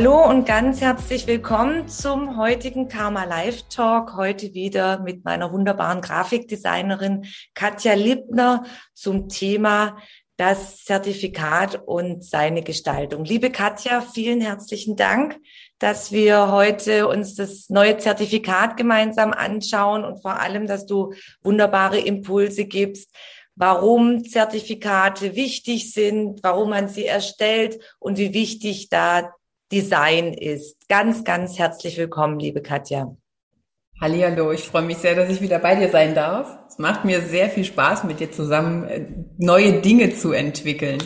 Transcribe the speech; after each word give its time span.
Hallo 0.00 0.26
und 0.26 0.46
ganz 0.46 0.80
herzlich 0.80 1.26
willkommen 1.26 1.86
zum 1.86 2.38
heutigen 2.38 2.88
Karma 2.88 3.24
Live 3.24 3.64
Talk. 3.68 4.16
Heute 4.16 4.54
wieder 4.54 5.00
mit 5.00 5.26
meiner 5.26 5.52
wunderbaren 5.52 6.00
Grafikdesignerin 6.00 7.26
Katja 7.52 7.92
Lippner 7.92 8.64
zum 8.94 9.28
Thema 9.28 9.98
das 10.38 10.84
Zertifikat 10.84 11.82
und 11.84 12.24
seine 12.24 12.62
Gestaltung. 12.62 13.26
Liebe 13.26 13.50
Katja, 13.50 14.00
vielen 14.00 14.40
herzlichen 14.40 14.96
Dank, 14.96 15.38
dass 15.78 16.12
wir 16.12 16.50
heute 16.50 17.06
uns 17.06 17.34
das 17.34 17.68
neue 17.68 17.98
Zertifikat 17.98 18.78
gemeinsam 18.78 19.34
anschauen 19.34 20.06
und 20.06 20.22
vor 20.22 20.40
allem, 20.40 20.66
dass 20.66 20.86
du 20.86 21.12
wunderbare 21.42 21.98
Impulse 21.98 22.64
gibst, 22.64 23.14
warum 23.54 24.24
Zertifikate 24.24 25.36
wichtig 25.36 25.92
sind, 25.92 26.42
warum 26.42 26.70
man 26.70 26.88
sie 26.88 27.04
erstellt 27.04 27.78
und 27.98 28.16
wie 28.16 28.32
wichtig 28.32 28.88
da 28.88 29.34
Design 29.72 30.34
ist. 30.34 30.88
Ganz, 30.88 31.24
ganz 31.24 31.58
herzlich 31.58 31.96
willkommen, 31.96 32.38
liebe 32.38 32.62
Katja. 32.62 33.16
Hallihallo, 34.00 34.50
ich 34.52 34.62
freue 34.62 34.82
mich 34.82 34.98
sehr, 34.98 35.14
dass 35.14 35.30
ich 35.30 35.40
wieder 35.40 35.58
bei 35.58 35.74
dir 35.74 35.90
sein 35.90 36.14
darf. 36.14 36.58
Es 36.68 36.78
macht 36.78 37.04
mir 37.04 37.20
sehr 37.20 37.50
viel 37.50 37.64
Spaß, 37.64 38.04
mit 38.04 38.18
dir 38.18 38.32
zusammen 38.32 38.84
äh, 38.88 39.06
neue 39.36 39.80
Dinge 39.80 40.14
zu 40.14 40.32
entwickeln. 40.32 41.02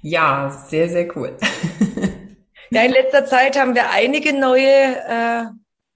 Ja, 0.00 0.64
sehr, 0.68 0.88
sehr 0.88 1.16
cool. 1.16 1.36
Ja, 2.70 2.82
in 2.82 2.90
letzter 2.90 3.24
Zeit 3.24 3.56
haben 3.56 3.76
wir 3.76 3.90
einige 3.90 4.32
neue 4.32 4.66
äh, 4.66 5.44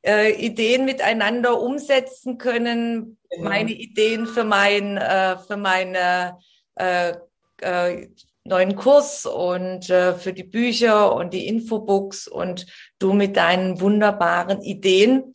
äh, 0.02 0.30
Ideen 0.30 0.84
miteinander 0.84 1.60
umsetzen 1.60 2.38
können. 2.38 3.18
Genau. 3.30 3.48
Meine 3.48 3.72
Ideen 3.72 4.26
für 4.26 4.44
mein, 4.44 4.96
äh, 4.96 5.38
für 5.38 5.56
meine 5.56 6.38
äh, 6.76 7.14
äh, 7.62 8.08
neuen 8.48 8.76
Kurs 8.76 9.26
und 9.26 9.88
äh, 9.90 10.14
für 10.14 10.32
die 10.32 10.44
Bücher 10.44 11.14
und 11.14 11.32
die 11.32 11.46
Infobooks 11.46 12.26
und 12.28 12.66
du 12.98 13.12
mit 13.12 13.36
deinen 13.36 13.80
wunderbaren 13.80 14.62
Ideen. 14.62 15.34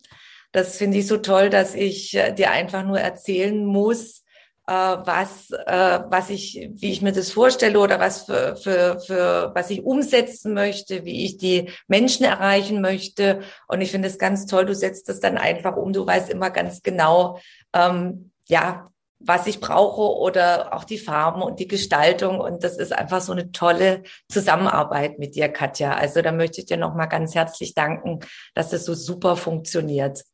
Das 0.52 0.76
finde 0.76 0.98
ich 0.98 1.06
so 1.06 1.16
toll, 1.16 1.50
dass 1.50 1.74
ich 1.74 2.14
äh, 2.14 2.32
dir 2.32 2.50
einfach 2.50 2.84
nur 2.84 3.00
erzählen 3.00 3.64
muss, 3.64 4.24
äh, 4.66 4.72
was, 4.72 5.50
äh, 5.50 6.00
was 6.08 6.30
ich, 6.30 6.70
wie 6.74 6.90
ich 6.90 7.02
mir 7.02 7.12
das 7.12 7.30
vorstelle 7.30 7.78
oder 7.78 8.00
was 8.00 8.22
für, 8.22 8.56
für, 8.56 9.00
für, 9.00 9.52
was 9.54 9.70
ich 9.70 9.82
umsetzen 9.82 10.54
möchte, 10.54 11.04
wie 11.04 11.24
ich 11.24 11.36
die 11.36 11.70
Menschen 11.86 12.24
erreichen 12.24 12.80
möchte. 12.80 13.40
Und 13.68 13.80
ich 13.80 13.90
finde 13.90 14.08
es 14.08 14.18
ganz 14.18 14.46
toll. 14.46 14.64
Du 14.64 14.74
setzt 14.74 15.08
das 15.08 15.20
dann 15.20 15.38
einfach 15.38 15.76
um. 15.76 15.92
Du 15.92 16.06
weißt 16.06 16.30
immer 16.30 16.50
ganz 16.50 16.82
genau, 16.82 17.38
ähm, 17.74 18.30
ja, 18.46 18.88
was 19.18 19.46
ich 19.46 19.60
brauche 19.60 20.18
oder 20.18 20.74
auch 20.74 20.84
die 20.84 20.98
Farben 20.98 21.42
und 21.42 21.58
die 21.60 21.68
Gestaltung. 21.68 22.40
Und 22.40 22.64
das 22.64 22.76
ist 22.76 22.92
einfach 22.92 23.20
so 23.20 23.32
eine 23.32 23.52
tolle 23.52 24.02
Zusammenarbeit 24.28 25.18
mit 25.18 25.34
dir, 25.34 25.48
Katja. 25.48 25.94
Also 25.94 26.22
da 26.22 26.32
möchte 26.32 26.60
ich 26.60 26.66
dir 26.66 26.76
nochmal 26.76 27.08
ganz 27.08 27.34
herzlich 27.34 27.74
danken, 27.74 28.20
dass 28.54 28.70
das 28.70 28.84
so 28.84 28.94
super 28.94 29.36
funktioniert. 29.36 30.24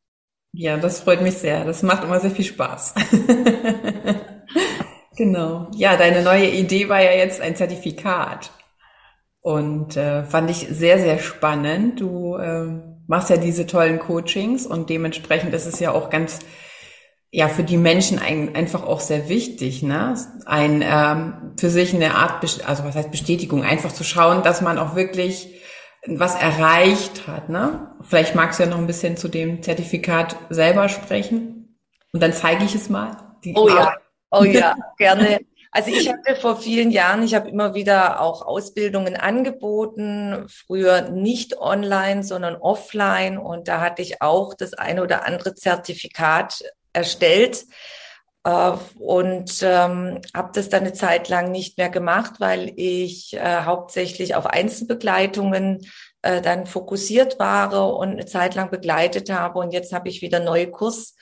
Ja, 0.53 0.77
das 0.77 0.99
freut 0.99 1.21
mich 1.21 1.37
sehr. 1.37 1.63
Das 1.63 1.81
macht 1.83 2.03
immer 2.03 2.19
sehr 2.19 2.31
viel 2.31 2.45
Spaß. 2.45 2.95
genau. 5.15 5.67
Ja, 5.73 5.95
deine 5.95 6.23
neue 6.23 6.49
Idee 6.49 6.89
war 6.89 7.01
ja 7.01 7.11
jetzt 7.11 7.39
ein 7.39 7.55
Zertifikat. 7.55 8.51
Und 9.39 9.95
äh, 9.97 10.23
fand 10.23 10.49
ich 10.51 10.67
sehr, 10.69 10.99
sehr 10.99 11.17
spannend. 11.19 12.01
Du 12.01 12.35
äh, 12.35 12.65
machst 13.07 13.29
ja 13.29 13.37
diese 13.37 13.65
tollen 13.65 13.99
Coachings 13.99 14.67
und 14.67 14.89
dementsprechend 14.89 15.53
ist 15.53 15.65
es 15.65 15.79
ja 15.79 15.91
auch 15.91 16.09
ganz 16.09 16.39
ja 17.31 17.47
für 17.47 17.63
die 17.63 17.77
Menschen 17.77 18.19
ein, 18.19 18.55
einfach 18.55 18.83
auch 18.83 18.99
sehr 18.99 19.29
wichtig, 19.29 19.81
ne? 19.83 20.15
Ein 20.45 20.83
ähm, 20.85 21.53
für 21.57 21.69
sich 21.69 21.93
eine 21.95 22.15
Art, 22.15 22.43
also 22.67 22.83
was 22.83 22.95
heißt 22.95 23.11
Bestätigung, 23.11 23.63
einfach 23.63 23.93
zu 23.93 24.03
schauen, 24.03 24.43
dass 24.43 24.61
man 24.61 24.77
auch 24.77 24.95
wirklich 24.95 25.47
was 26.05 26.35
erreicht 26.35 27.27
hat, 27.27 27.49
ne? 27.49 27.93
Vielleicht 28.01 28.35
magst 28.35 28.59
du 28.59 28.63
ja 28.63 28.69
noch 28.69 28.79
ein 28.79 28.87
bisschen 28.87 29.15
zu 29.15 29.29
dem 29.29 29.63
Zertifikat 29.63 30.35
selber 30.49 30.89
sprechen 30.89 31.77
und 32.11 32.21
dann 32.21 32.33
zeige 32.33 32.65
ich 32.65 32.75
es 32.75 32.89
mal. 32.89 33.15
oh 33.55 33.69
ja, 33.69 33.95
oh 34.31 34.43
ja, 34.43 34.75
gerne. 34.97 35.39
Also 35.73 35.89
ich 35.89 36.09
hatte 36.09 36.35
vor 36.35 36.57
vielen 36.57 36.91
Jahren, 36.91 37.23
ich 37.23 37.33
habe 37.33 37.47
immer 37.47 37.73
wieder 37.73 38.19
auch 38.19 38.45
Ausbildungen 38.45 39.15
angeboten, 39.15 40.45
früher 40.49 41.09
nicht 41.11 41.57
online, 41.59 42.25
sondern 42.25 42.57
offline 42.57 43.37
und 43.37 43.69
da 43.69 43.79
hatte 43.79 44.01
ich 44.01 44.21
auch 44.21 44.53
das 44.53 44.73
eine 44.73 45.01
oder 45.01 45.25
andere 45.25 45.55
Zertifikat 45.55 46.61
erstellt 46.93 47.65
äh, 48.43 48.71
und 48.99 49.61
ähm, 49.61 50.21
habe 50.33 50.51
das 50.53 50.69
dann 50.69 50.81
eine 50.81 50.93
Zeit 50.93 51.29
lang 51.29 51.51
nicht 51.51 51.77
mehr 51.77 51.89
gemacht, 51.89 52.35
weil 52.39 52.73
ich 52.75 53.33
äh, 53.33 53.63
hauptsächlich 53.63 54.35
auf 54.35 54.45
Einzelbegleitungen 54.45 55.85
äh, 56.21 56.41
dann 56.41 56.65
fokussiert 56.65 57.39
war 57.39 57.95
und 57.97 58.11
eine 58.11 58.25
Zeit 58.25 58.55
lang 58.55 58.69
begleitet 58.69 59.31
habe. 59.31 59.59
Und 59.59 59.73
jetzt 59.73 59.93
habe 59.93 60.09
ich 60.09 60.21
wieder 60.21 60.39
neue 60.39 60.69
Kurs, 60.69 61.15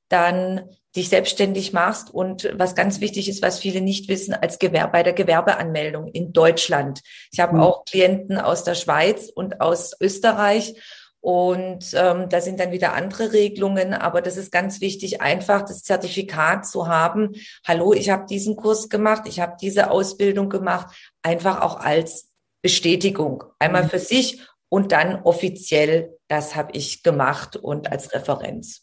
dann 0.07 0.69
dich 0.95 1.09
selbstständig 1.09 1.73
machst 1.73 2.13
und 2.13 2.49
was 2.53 2.75
ganz 2.75 3.01
wichtig 3.01 3.27
ist, 3.27 3.41
was 3.41 3.59
viele 3.59 3.81
nicht 3.81 4.07
wissen, 4.07 4.33
als 4.33 4.59
Gewerbe, 4.59 4.91
bei 4.93 5.03
der 5.03 5.13
Gewerbeanmeldung 5.13 6.07
in 6.07 6.31
Deutschland. 6.31 7.01
Ich 7.31 7.39
habe 7.39 7.55
mhm. 7.55 7.61
auch 7.61 7.85
Klienten 7.85 8.37
aus 8.37 8.63
der 8.63 8.75
Schweiz 8.75 9.29
und 9.33 9.59
aus 9.61 9.93
Österreich 9.99 10.75
und 11.21 11.91
ähm, 11.95 12.29
da 12.29 12.39
sind 12.39 12.59
dann 12.59 12.71
wieder 12.71 12.93
andere 12.93 13.33
Regelungen, 13.33 13.95
aber 13.95 14.21
das 14.21 14.37
ist 14.37 14.51
ganz 14.51 14.79
wichtig, 14.79 15.21
einfach 15.21 15.63
das 15.63 15.81
Zertifikat 15.81 16.67
zu 16.67 16.87
haben. 16.87 17.31
Hallo, 17.65 17.93
ich 17.93 18.11
habe 18.11 18.27
diesen 18.27 18.55
Kurs 18.55 18.89
gemacht, 18.89 19.23
ich 19.25 19.39
habe 19.39 19.57
diese 19.59 19.89
Ausbildung 19.89 20.49
gemacht, 20.49 20.95
einfach 21.23 21.61
auch 21.61 21.79
als 21.79 22.29
Bestätigung. 22.61 23.43
Einmal 23.57 23.85
mhm. 23.85 23.89
für 23.89 23.99
sich 23.99 24.39
und 24.75 24.91
dann 24.91 25.21
offiziell, 25.23 26.17
das 26.27 26.57
habe 26.57 26.73
ich 26.73 27.01
gemacht 27.01 27.55
und 27.55 27.89
als 27.89 28.11
Referenz. 28.13 28.81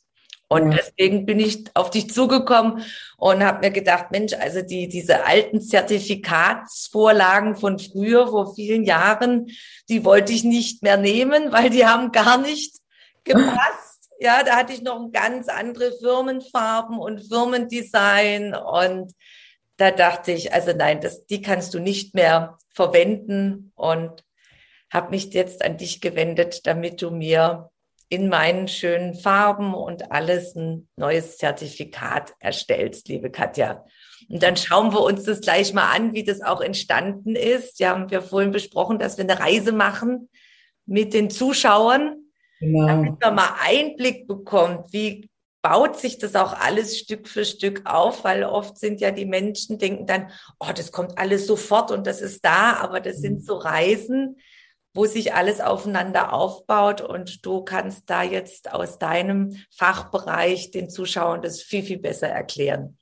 Und 0.48 0.70
deswegen 0.70 1.26
bin 1.26 1.38
ich 1.38 1.64
auf 1.74 1.90
dich 1.90 2.10
zugekommen 2.10 2.82
und 3.18 3.44
habe 3.44 3.66
mir 3.66 3.72
gedacht, 3.72 4.06
Mensch, 4.10 4.32
also 4.32 4.62
die, 4.62 4.88
diese 4.88 5.26
alten 5.26 5.60
Zertifikatsvorlagen 5.60 7.56
von 7.56 7.78
früher, 7.78 8.26
vor 8.26 8.54
vielen 8.54 8.84
Jahren, 8.84 9.48
die 9.90 10.02
wollte 10.06 10.32
ich 10.32 10.44
nicht 10.44 10.82
mehr 10.82 10.96
nehmen, 10.96 11.52
weil 11.52 11.68
die 11.68 11.84
haben 11.84 12.10
gar 12.10 12.38
nicht 12.38 12.78
gepasst. 13.24 14.08
Ja, 14.18 14.44
da 14.44 14.56
hatte 14.56 14.72
ich 14.72 14.80
noch 14.80 15.12
ganz 15.12 15.48
andere 15.48 15.92
Firmenfarben 16.00 16.98
und 16.98 17.20
Firmendesign 17.20 18.54
und 18.54 19.12
da 19.76 19.90
dachte 19.90 20.32
ich, 20.32 20.54
also 20.54 20.72
nein, 20.74 21.02
das, 21.02 21.26
die 21.26 21.42
kannst 21.42 21.74
du 21.74 21.80
nicht 21.80 22.14
mehr 22.14 22.56
verwenden 22.70 23.72
und 23.74 24.24
habe 24.92 25.10
mich 25.10 25.32
jetzt 25.32 25.64
an 25.64 25.78
dich 25.78 26.00
gewendet, 26.00 26.66
damit 26.66 27.00
du 27.00 27.10
mir 27.10 27.70
in 28.08 28.28
meinen 28.28 28.68
schönen 28.68 29.14
Farben 29.14 29.72
und 29.72 30.12
alles 30.12 30.54
ein 30.54 30.86
neues 30.96 31.38
Zertifikat 31.38 32.34
erstellst, 32.40 33.08
liebe 33.08 33.30
Katja. 33.30 33.86
Und 34.28 34.42
dann 34.42 34.56
schauen 34.56 34.92
wir 34.92 35.00
uns 35.00 35.24
das 35.24 35.40
gleich 35.40 35.72
mal 35.72 35.90
an, 35.90 36.12
wie 36.12 36.24
das 36.24 36.42
auch 36.42 36.60
entstanden 36.60 37.36
ist. 37.36 37.80
Ja, 37.80 37.90
haben 37.90 38.10
wir 38.10 38.20
vorhin 38.20 38.50
besprochen, 38.50 38.98
dass 38.98 39.16
wir 39.16 39.24
eine 39.24 39.40
Reise 39.40 39.72
machen 39.72 40.28
mit 40.84 41.14
den 41.14 41.30
Zuschauern, 41.30 42.16
genau. 42.60 42.86
damit 42.86 43.20
man 43.20 43.34
mal 43.34 43.54
Einblick 43.62 44.28
bekommt, 44.28 44.92
wie 44.92 45.30
baut 45.62 45.98
sich 45.98 46.18
das 46.18 46.34
auch 46.34 46.52
alles 46.52 46.98
Stück 46.98 47.28
für 47.28 47.46
Stück 47.46 47.82
auf, 47.86 48.24
weil 48.24 48.44
oft 48.44 48.78
sind 48.78 49.00
ja 49.00 49.10
die 49.10 49.26
Menschen 49.26 49.78
denken 49.78 50.06
dann, 50.06 50.28
oh, 50.58 50.72
das 50.74 50.92
kommt 50.92 51.16
alles 51.16 51.46
sofort 51.46 51.90
und 51.90 52.06
das 52.06 52.20
ist 52.20 52.44
da, 52.44 52.74
aber 52.74 53.00
das 53.00 53.18
sind 53.18 53.38
mhm. 53.38 53.42
so 53.42 53.54
Reisen, 53.54 54.36
wo 54.94 55.06
sich 55.06 55.34
alles 55.34 55.60
aufeinander 55.60 56.32
aufbaut 56.32 57.00
und 57.00 57.44
du 57.44 57.62
kannst 57.62 58.10
da 58.10 58.22
jetzt 58.22 58.72
aus 58.72 58.98
deinem 58.98 59.56
Fachbereich 59.70 60.70
den 60.70 60.90
Zuschauern 60.90 61.42
das 61.42 61.62
viel, 61.62 61.82
viel 61.82 61.98
besser 61.98 62.28
erklären. 62.28 62.98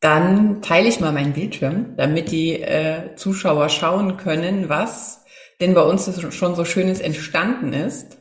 Dann 0.00 0.62
teile 0.62 0.88
ich 0.88 1.00
mal 1.00 1.12
meinen 1.12 1.32
Bildschirm, 1.32 1.96
damit 1.96 2.30
die 2.30 2.62
äh, 2.62 3.16
Zuschauer 3.16 3.68
schauen 3.68 4.16
können, 4.16 4.68
was 4.68 5.24
denn 5.60 5.74
bei 5.74 5.82
uns 5.82 6.08
schon 6.34 6.54
so 6.54 6.64
Schönes 6.64 7.00
entstanden 7.00 7.72
ist. 7.72 8.18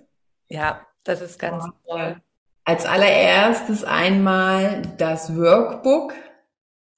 Ja, 0.49 0.87
das 1.03 1.21
ist 1.21 1.37
ganz 1.37 1.65
und, 1.65 1.73
toll. 1.87 2.17
Als 2.65 2.85
allererstes 2.85 3.83
einmal 3.83 4.81
das 4.97 5.37
Workbook, 5.37 6.13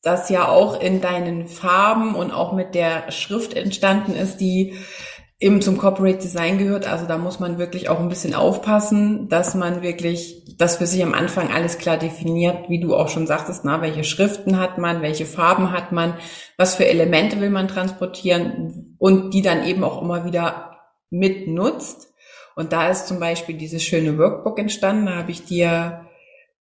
das 0.02 0.30
ja 0.30 0.48
auch 0.48 0.80
in 0.80 1.02
deinen 1.02 1.48
Farben 1.48 2.16
und 2.16 2.32
auch 2.32 2.54
mit 2.54 2.74
der 2.74 3.12
Schrift 3.12 3.54
entstanden 3.54 4.16
ist, 4.16 4.38
die 4.38 4.78
eben 5.40 5.62
zum 5.62 5.78
Corporate 5.78 6.18
Design 6.18 6.58
gehört. 6.58 6.88
Also 6.88 7.06
da 7.06 7.18
muss 7.18 7.40
man 7.40 7.58
wirklich 7.58 7.88
auch 7.88 8.00
ein 8.00 8.10
bisschen 8.10 8.34
aufpassen, 8.34 9.30
dass 9.30 9.56
man 9.56 9.82
wirklich 9.82 10.44
das 10.58 10.78
für 10.78 10.86
sich 10.86 11.02
am 11.02 11.14
Anfang 11.14 11.50
alles 11.50 11.78
klar 11.78 11.98
definiert, 11.98 12.70
wie 12.70 12.82
du 12.82 12.94
auch 12.96 13.08
schon 13.08 13.26
sagtest, 13.26 13.64
na, 13.64 13.82
welche 13.82 14.04
Schriften 14.04 14.60
hat 14.60 14.78
man, 14.78 15.02
welche 15.02 15.26
Farben 15.26 15.72
hat 15.72 15.94
man, 15.94 16.16
was 16.58 16.76
für 16.76 16.86
Elemente 16.86 17.40
will 17.40 17.50
man 17.50 17.70
transportieren 17.70 18.96
und 18.98 19.34
die 19.34 19.42
dann 19.42 19.66
eben 19.66 19.86
auch 19.86 20.02
immer 20.02 20.26
wieder 20.26 20.78
mitnutzt. 21.10 22.14
Und 22.58 22.74
da 22.74 22.90
ist 22.90 23.08
zum 23.08 23.22
Beispiel 23.22 23.56
dieses 23.56 23.82
schöne 23.82 24.18
Workbook 24.18 24.60
entstanden. 24.60 25.06
Da 25.06 25.16
habe 25.16 25.32
ich 25.32 25.46
dir 25.46 26.06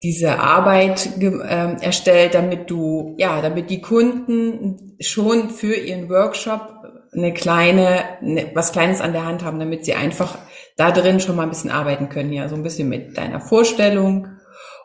diese 0.00 0.38
Arbeit 0.38 1.20
äh, 1.20 1.76
erstellt, 1.80 2.34
damit 2.34 2.70
du, 2.70 3.16
ja, 3.18 3.42
damit 3.42 3.68
die 3.70 3.80
Kunden 3.80 4.96
schon 5.00 5.50
für 5.50 5.74
ihren 5.74 6.08
Workshop 6.08 6.77
eine 7.12 7.32
kleine, 7.32 8.20
eine, 8.20 8.50
was 8.54 8.72
Kleines 8.72 9.00
an 9.00 9.12
der 9.12 9.24
Hand 9.24 9.44
haben, 9.44 9.58
damit 9.58 9.84
sie 9.84 9.94
einfach 9.94 10.38
da 10.76 10.90
drin 10.90 11.20
schon 11.20 11.36
mal 11.36 11.44
ein 11.44 11.50
bisschen 11.50 11.70
arbeiten 11.70 12.08
können. 12.08 12.32
Ja, 12.32 12.48
so 12.48 12.54
ein 12.54 12.62
bisschen 12.62 12.88
mit 12.88 13.16
deiner 13.16 13.40
Vorstellung 13.40 14.28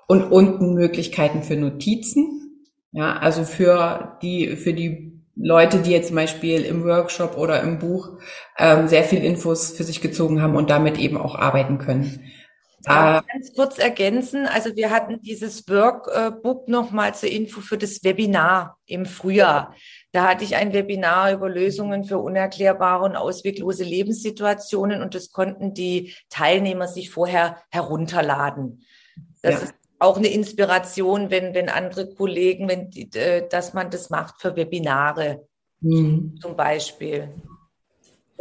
und 0.07 0.23
unten 0.31 0.73
Möglichkeiten 0.73 1.43
für 1.43 1.55
Notizen. 1.55 2.67
Ja, 2.91 3.17
also 3.17 3.43
für 3.43 4.17
die, 4.21 4.55
für 4.55 4.73
die 4.73 5.13
Leute, 5.35 5.79
die 5.79 5.91
jetzt 5.91 6.07
zum 6.07 6.15
Beispiel 6.15 6.61
im 6.61 6.83
Workshop 6.83 7.37
oder 7.37 7.61
im 7.61 7.79
Buch 7.79 8.19
ähm, 8.57 8.87
sehr 8.87 9.03
viel 9.03 9.23
Infos 9.23 9.71
für 9.71 9.83
sich 9.83 10.01
gezogen 10.01 10.41
haben 10.41 10.55
und 10.55 10.69
damit 10.69 10.99
eben 10.99 11.17
auch 11.17 11.35
arbeiten 11.35 11.79
können. 11.79 12.19
Äh, 12.85 13.21
ganz 13.31 13.53
kurz 13.56 13.77
ergänzen, 13.80 14.45
also 14.45 14.75
wir 14.75 14.89
hatten 14.89 15.21
dieses 15.21 15.68
Workbook 15.69 16.68
nochmal 16.68 17.15
zur 17.15 17.30
Info 17.30 17.62
für 17.62 17.77
das 17.77 18.03
Webinar 18.03 18.77
im 18.85 19.06
Frühjahr. 19.06 19.74
Da 20.12 20.27
hatte 20.27 20.44
ich 20.44 20.57
ein 20.57 20.74
Webinar 20.74 21.31
über 21.31 21.50
Lösungen 21.50 22.03
für 22.03 22.18
unerklärbare 22.18 23.06
und 23.06 23.15
ausweglose 23.15 23.85
Lebenssituationen 23.85 25.01
und 25.01 25.15
das 25.15 25.31
konnten 25.31 25.74
die 25.74 26.13
Teilnehmer 26.30 26.88
sich 26.88 27.09
vorher 27.09 27.57
herunterladen. 27.71 28.83
Das 29.41 29.53
ja. 29.53 29.59
ist 29.59 29.75
auch 30.00 30.18
eine 30.18 30.27
Inspiration, 30.27 31.29
wenn, 31.29 31.53
wenn 31.53 31.69
andere 31.69 32.13
Kollegen, 32.13 32.68
wenn 32.68 32.89
die, 32.89 33.09
äh, 33.18 33.47
dass 33.47 33.74
man 33.74 33.89
das 33.89 34.09
macht 34.09 34.41
für 34.41 34.57
Webinare 34.57 35.47
mhm. 35.79 36.38
zum 36.41 36.57
Beispiel. 36.57 37.29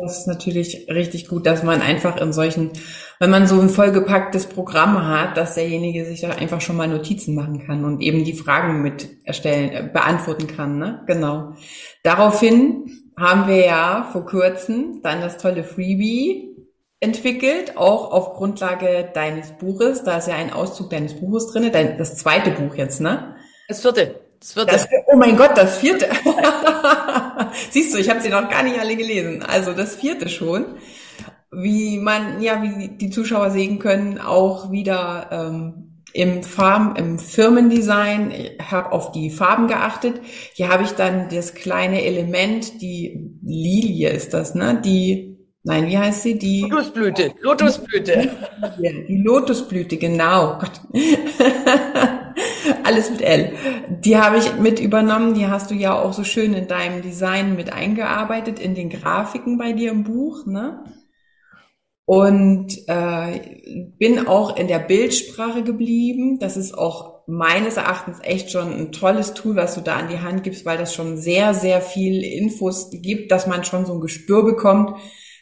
Das 0.02 0.18
ist 0.18 0.26
natürlich 0.26 0.88
richtig 0.88 1.28
gut, 1.28 1.46
dass 1.46 1.62
man 1.62 1.80
einfach 1.80 2.20
in 2.20 2.32
solchen, 2.32 2.72
wenn 3.20 3.30
man 3.30 3.46
so 3.46 3.60
ein 3.60 3.68
vollgepacktes 3.68 4.46
Programm 4.46 5.06
hat, 5.06 5.36
dass 5.36 5.54
derjenige 5.54 6.04
sich 6.04 6.22
da 6.22 6.30
einfach 6.30 6.60
schon 6.60 6.76
mal 6.76 6.88
Notizen 6.88 7.36
machen 7.36 7.64
kann 7.64 7.84
und 7.84 8.02
eben 8.02 8.24
die 8.24 8.32
Fragen 8.32 8.82
mit 8.82 9.08
erstellen, 9.24 9.70
äh, 9.70 9.88
beantworten 9.92 10.48
kann, 10.48 10.76
ne? 10.76 11.04
Genau. 11.06 11.52
Daraufhin 12.02 13.12
haben 13.16 13.46
wir 13.46 13.64
ja 13.64 14.08
vor 14.10 14.26
kurzem 14.26 15.02
dann 15.04 15.20
das 15.20 15.38
tolle 15.38 15.62
Freebie 15.62 16.56
entwickelt, 16.98 17.76
auch 17.76 18.10
auf 18.10 18.34
Grundlage 18.34 19.08
deines 19.14 19.52
Buches. 19.52 20.02
Da 20.02 20.18
ist 20.18 20.26
ja 20.26 20.34
ein 20.34 20.52
Auszug 20.52 20.90
deines 20.90 21.14
Buches 21.14 21.46
drin, 21.52 21.70
dein, 21.72 21.96
das 21.96 22.16
zweite 22.16 22.50
Buch 22.50 22.74
jetzt, 22.74 23.00
ne? 23.00 23.36
Das 23.68 23.82
vierte. 23.82 24.31
Das 24.42 24.54
vierte. 24.54 24.72
Das, 24.72 24.88
oh 25.06 25.16
mein 25.16 25.36
Gott, 25.36 25.52
das 25.54 25.78
vierte. 25.78 26.08
Siehst 27.70 27.94
du, 27.94 27.98
ich 27.98 28.10
habe 28.10 28.20
sie 28.20 28.28
noch 28.28 28.50
gar 28.50 28.64
nicht 28.64 28.80
alle 28.80 28.96
gelesen. 28.96 29.44
Also 29.44 29.72
das 29.72 29.94
vierte 29.94 30.28
schon. 30.28 30.64
Wie 31.52 31.98
man, 31.98 32.42
ja, 32.42 32.60
wie 32.60 32.88
die 32.88 33.10
Zuschauer 33.10 33.50
sehen 33.50 33.78
können, 33.78 34.18
auch 34.18 34.72
wieder 34.72 35.28
ähm, 35.30 36.02
im 36.12 36.42
Farben, 36.42 36.96
im 36.96 37.20
Firmendesign. 37.20 38.32
Ich 38.32 38.68
habe 38.68 38.90
auf 38.90 39.12
die 39.12 39.30
Farben 39.30 39.68
geachtet. 39.68 40.20
Hier 40.54 40.70
habe 40.70 40.82
ich 40.82 40.90
dann 40.92 41.28
das 41.28 41.54
kleine 41.54 42.02
Element, 42.02 42.82
die 42.82 43.38
Lilie 43.44 44.10
ist 44.10 44.34
das, 44.34 44.56
ne? 44.56 44.80
Die 44.84 45.28
Nein, 45.64 45.86
wie 45.86 45.96
heißt 45.96 46.24
sie? 46.24 46.36
Die 46.36 46.62
Lotusblüte. 46.62 47.34
Lotusblüte. 47.40 48.30
Die 49.08 49.22
Lotusblüte, 49.22 49.96
genau. 49.96 50.58
Gott. 50.58 50.80
Alles 52.84 53.10
mit 53.10 53.22
L. 53.22 53.52
Die 53.88 54.16
habe 54.16 54.38
ich 54.38 54.56
mit 54.58 54.80
übernommen. 54.80 55.34
Die 55.34 55.46
hast 55.46 55.70
du 55.70 55.74
ja 55.74 56.00
auch 56.00 56.12
so 56.12 56.24
schön 56.24 56.54
in 56.54 56.68
deinem 56.68 57.02
Design 57.02 57.56
mit 57.56 57.72
eingearbeitet, 57.72 58.58
in 58.58 58.74
den 58.74 58.90
Grafiken 58.90 59.58
bei 59.58 59.72
dir 59.72 59.90
im 59.90 60.04
Buch, 60.04 60.46
ne? 60.46 60.84
Und 62.04 62.76
äh, 62.88 63.92
bin 63.98 64.26
auch 64.26 64.56
in 64.56 64.66
der 64.66 64.80
Bildsprache 64.80 65.62
geblieben. 65.62 66.38
Das 66.40 66.56
ist 66.56 66.76
auch 66.76 67.22
meines 67.26 67.76
Erachtens 67.76 68.18
echt 68.22 68.50
schon 68.50 68.72
ein 68.72 68.92
tolles 68.92 69.34
Tool, 69.34 69.56
was 69.56 69.74
du 69.74 69.80
da 69.80 69.96
an 69.96 70.08
die 70.08 70.18
Hand 70.18 70.42
gibst, 70.42 70.66
weil 70.66 70.78
das 70.78 70.94
schon 70.94 71.16
sehr, 71.16 71.54
sehr 71.54 71.80
viel 71.80 72.22
Infos 72.22 72.90
gibt, 72.90 73.30
dass 73.30 73.46
man 73.46 73.64
schon 73.64 73.86
so 73.86 73.94
ein 73.94 74.00
Gespür 74.00 74.44
bekommt, 74.44 74.98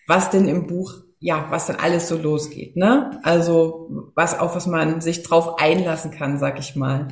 was 0.06 0.30
denn 0.30 0.46
im 0.48 0.66
Buch, 0.66 0.92
ja, 1.20 1.46
was 1.50 1.66
dann 1.66 1.76
alles 1.76 2.08
so 2.08 2.16
losgeht, 2.16 2.76
ne? 2.76 3.20
Also, 3.22 3.90
was, 4.14 4.38
auf 4.38 4.56
was 4.56 4.66
man 4.66 5.02
sich 5.02 5.22
drauf 5.22 5.58
einlassen 5.60 6.10
kann, 6.10 6.38
sag 6.38 6.58
ich 6.58 6.76
mal. 6.76 7.08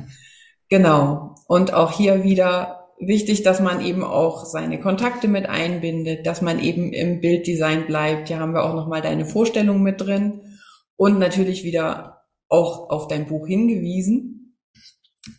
Genau. 0.67 1.35
Und 1.47 1.73
auch 1.73 1.91
hier 1.91 2.23
wieder 2.23 2.87
wichtig, 2.99 3.43
dass 3.43 3.61
man 3.61 3.81
eben 3.85 4.03
auch 4.03 4.45
seine 4.45 4.79
Kontakte 4.79 5.27
mit 5.27 5.47
einbindet, 5.47 6.25
dass 6.25 6.41
man 6.41 6.59
eben 6.59 6.91
im 6.91 7.21
Bilddesign 7.21 7.85
bleibt. 7.85 8.27
Hier 8.27 8.39
haben 8.39 8.53
wir 8.53 8.63
auch 8.63 8.73
nochmal 8.73 9.01
deine 9.01 9.25
Vorstellung 9.25 9.83
mit 9.83 10.01
drin 10.01 10.57
und 10.95 11.19
natürlich 11.19 11.63
wieder 11.63 12.23
auch 12.49 12.89
auf 12.89 13.07
dein 13.07 13.27
Buch 13.27 13.47
hingewiesen. 13.47 14.38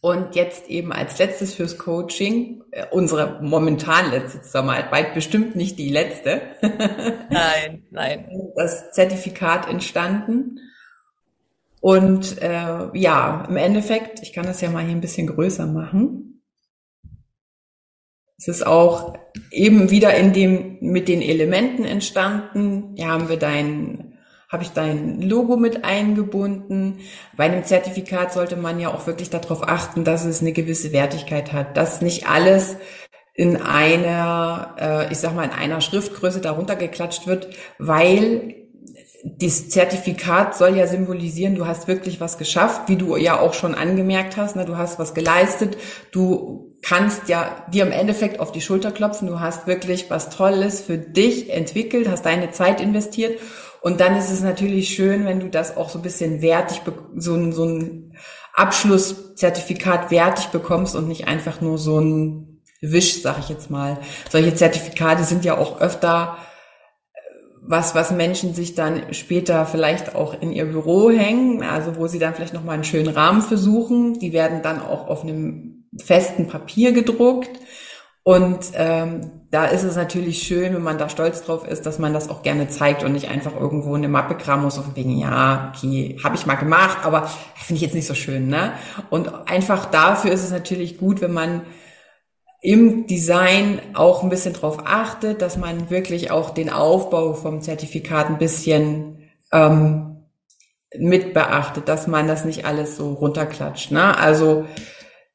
Und 0.03 0.37
jetzt 0.37 0.69
eben 0.69 0.93
als 0.93 1.19
letztes 1.19 1.55
fürs 1.55 1.79
Coaching, 1.79 2.63
äh, 2.71 2.87
unsere 2.91 3.41
momentan 3.43 4.11
letzte 4.11 4.43
Zusammenarbeit, 4.43 5.15
bestimmt 5.15 5.57
nicht 5.57 5.79
die 5.79 5.89
letzte. 5.89 6.43
Nein, 7.31 7.85
nein. 7.91 8.29
Das 8.57 8.93
Zertifikat 8.93 9.69
entstanden. 9.69 10.61
Und 11.81 12.41
äh, 12.43 12.89
ja, 12.93 13.47
im 13.49 13.57
Endeffekt, 13.57 14.21
ich 14.23 14.33
kann 14.33 14.45
das 14.45 14.61
ja 14.61 14.71
mal 14.71 14.85
hier 14.85 14.95
ein 14.95 15.01
bisschen 15.01 15.29
größer 15.29 15.67
machen. 15.67 16.43
Es 18.37 18.49
ist 18.49 18.67
auch 18.67 19.17
eben 19.51 19.91
wieder 19.91 20.15
in 20.15 20.33
dem 20.33 20.79
mit 20.81 21.09
den 21.09 21.23
Elementen 21.23 21.85
entstanden. 21.85 22.95
Hier 22.97 23.09
haben 23.09 23.29
wir 23.29 23.39
deinen 23.39 24.10
habe 24.51 24.65
ich 24.65 24.71
dein 24.71 25.23
Logo 25.23 25.57
mit 25.57 25.85
eingebunden. 25.85 26.99
Bei 27.37 27.45
einem 27.45 27.65
Zertifikat 27.65 28.33
sollte 28.33 28.57
man 28.57 28.81
ja 28.81 28.93
auch 28.93 29.07
wirklich 29.07 29.31
darauf 29.31 29.67
achten, 29.67 30.03
dass 30.03 30.25
es 30.25 30.41
eine 30.41 30.53
gewisse 30.53 30.93
Wertigkeit 30.93 31.53
hat, 31.53 31.77
dass 31.77 32.03
nicht 32.03 32.29
alles 32.29 32.77
in 33.33 33.57
einer, 33.57 34.75
äh, 34.79 35.13
ich 35.13 35.19
sag 35.19 35.37
mal, 35.37 35.45
in 35.45 35.53
einer 35.53 35.81
Schriftgröße 35.81 36.41
darunter 36.41 36.75
geklatscht 36.75 37.29
wird, 37.29 37.49
weil 37.79 38.57
das 39.25 39.69
Zertifikat 39.69 40.57
soll 40.57 40.77
ja 40.77 40.87
symbolisieren, 40.87 41.55
du 41.55 41.67
hast 41.67 41.87
wirklich 41.87 42.21
was 42.21 42.37
geschafft, 42.37 42.89
wie 42.89 42.97
du 42.97 43.17
ja 43.17 43.39
auch 43.39 43.55
schon 43.55 43.75
angemerkt 43.75 44.37
hast, 44.37 44.57
ne? 44.57 44.65
du 44.65 44.77
hast 44.77 44.99
was 44.99 45.15
geleistet, 45.15 45.77
du 46.11 46.75
kannst 46.83 47.29
ja 47.29 47.67
dir 47.73 47.85
im 47.85 47.93
Endeffekt 47.93 48.41
auf 48.41 48.51
die 48.51 48.63
Schulter 48.63 48.91
klopfen, 48.91 49.29
du 49.29 49.39
hast 49.39 49.67
wirklich 49.67 50.11
was 50.11 50.31
Tolles 50.31 50.81
für 50.81 50.99
dich 50.99 51.51
entwickelt, 51.51 52.09
hast 52.09 52.25
deine 52.25 52.51
Zeit 52.51 52.81
investiert 52.81 53.39
und 53.83 54.01
dann 54.01 54.17
ist 54.17 54.31
es 54.31 54.43
natürlich 54.43 54.91
schön, 54.91 55.25
wenn 55.25 55.41
du 55.41 55.49
das 55.49 55.77
auch 55.77 55.89
so 55.89 55.99
ein 55.99 56.03
bisschen 56.03 56.43
wertig, 56.43 56.83
so 57.17 57.35
ein, 57.35 57.53
so 57.53 57.65
ein 57.65 58.17
Abschlusszertifikat 58.55 60.11
wertig 60.11 60.47
bekommst 60.49 60.95
und 60.97 61.09
nicht 61.09 61.29
einfach 61.29 61.61
nur 61.61 61.79
so 61.79 62.01
ein 62.01 62.47
Wisch, 62.83 63.21
sag 63.21 63.39
ich 63.39 63.51
jetzt 63.51 63.71
mal. 63.71 63.99
Solche 64.31 64.55
Zertifikate 64.55 65.25
sind 65.25 65.45
ja 65.45 65.59
auch 65.59 65.81
öfter 65.81 66.39
was, 67.63 67.95
was 67.95 68.11
Menschen 68.11 68.55
sich 68.55 68.75
dann 68.75 69.13
später 69.13 69.67
vielleicht 69.67 70.15
auch 70.15 70.41
in 70.41 70.51
ihr 70.51 70.65
Büro 70.65 71.11
hängen, 71.11 71.63
also 71.63 71.97
wo 71.97 72.07
sie 72.07 72.19
dann 72.19 72.35
vielleicht 72.35 72.55
nochmal 72.55 72.75
einen 72.75 72.85
schönen 72.85 73.09
Rahmen 73.09 73.43
versuchen. 73.43 74.19
Die 74.19 74.33
werden 74.33 74.63
dann 74.63 74.81
auch 74.81 75.09
auf 75.09 75.23
einem 75.23 75.85
festen 75.97 76.49
Papier 76.49 76.93
gedruckt. 76.93 77.51
Und 78.23 78.73
ähm, 78.75 79.41
da 79.51 79.65
ist 79.65 79.83
es 79.83 79.97
natürlich 79.97 80.43
schön, 80.43 80.75
wenn 80.75 80.83
man 80.83 80.99
da 80.99 81.09
stolz 81.09 81.43
drauf 81.43 81.67
ist, 81.67 81.87
dass 81.87 81.99
man 81.99 82.13
das 82.13 82.29
auch 82.29 82.43
gerne 82.43 82.69
zeigt 82.69 83.03
und 83.03 83.13
nicht 83.13 83.31
einfach 83.31 83.59
irgendwo 83.59 83.91
in 83.91 84.03
eine 84.03 84.09
Mappe 84.09 84.37
kramen 84.37 84.65
muss, 84.65 84.77
von 84.77 84.95
wegen, 84.95 85.17
ja, 85.19 85.73
okay, 85.75 86.19
habe 86.23 86.37
ich 86.37 86.47
mal 86.47 86.57
gemacht, 86.57 86.99
aber 87.03 87.29
finde 87.57 87.77
ich 87.77 87.83
jetzt 87.83 87.95
nicht 87.95 88.07
so 88.07 88.15
schön. 88.15 88.49
Ne? 88.49 88.73
Und 89.09 89.49
einfach 89.49 89.87
dafür 89.87 90.31
ist 90.33 90.45
es 90.45 90.51
natürlich 90.51 90.99
gut, 90.99 91.21
wenn 91.21 91.33
man 91.33 91.63
im 92.63 93.07
Design 93.07 93.81
auch 93.95 94.23
ein 94.23 94.29
bisschen 94.29 94.53
drauf 94.53 94.79
achtet, 94.85 95.41
dass 95.41 95.57
man 95.57 95.89
wirklich 95.89 96.31
auch 96.31 96.51
den 96.51 96.69
Aufbau 96.69 97.33
vom 97.33 97.63
Zertifikat 97.63 98.27
ein 98.27 98.39
bisschen 98.39 99.31
ähm, 99.51 100.27
mit 100.97 101.33
beachtet, 101.33 101.89
dass 101.89 102.07
man 102.07 102.29
das 102.29 102.45
nicht 102.45 102.67
alles 102.67 102.97
so 102.97 103.15
runterklatscht. 103.15 103.93
Ne? 103.93 104.17
Also 104.19 104.67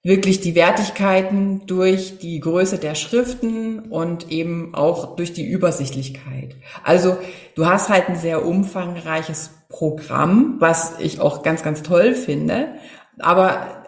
wirklich 0.06 0.40
die 0.40 0.54
Wertigkeiten 0.54 1.66
durch 1.66 2.20
die 2.20 2.40
Größe 2.40 2.78
der 2.78 2.94
Schriften 2.94 3.80
und 3.80 4.30
eben 4.32 4.76
auch 4.76 5.16
durch 5.16 5.34
die 5.34 5.48
Übersichtlichkeit. 5.48 6.56
Also 6.84 7.18
du 7.56 7.66
hast 7.66 7.90
halt 7.90 8.08
ein 8.08 8.16
sehr 8.16 8.46
umfangreiches 8.46 9.50
Programm, 9.68 10.58
was 10.60 11.00
ich 11.00 11.20
auch 11.20 11.42
ganz, 11.42 11.64
ganz 11.64 11.82
toll 11.82 12.14
finde. 12.14 12.76
Aber 13.18 13.84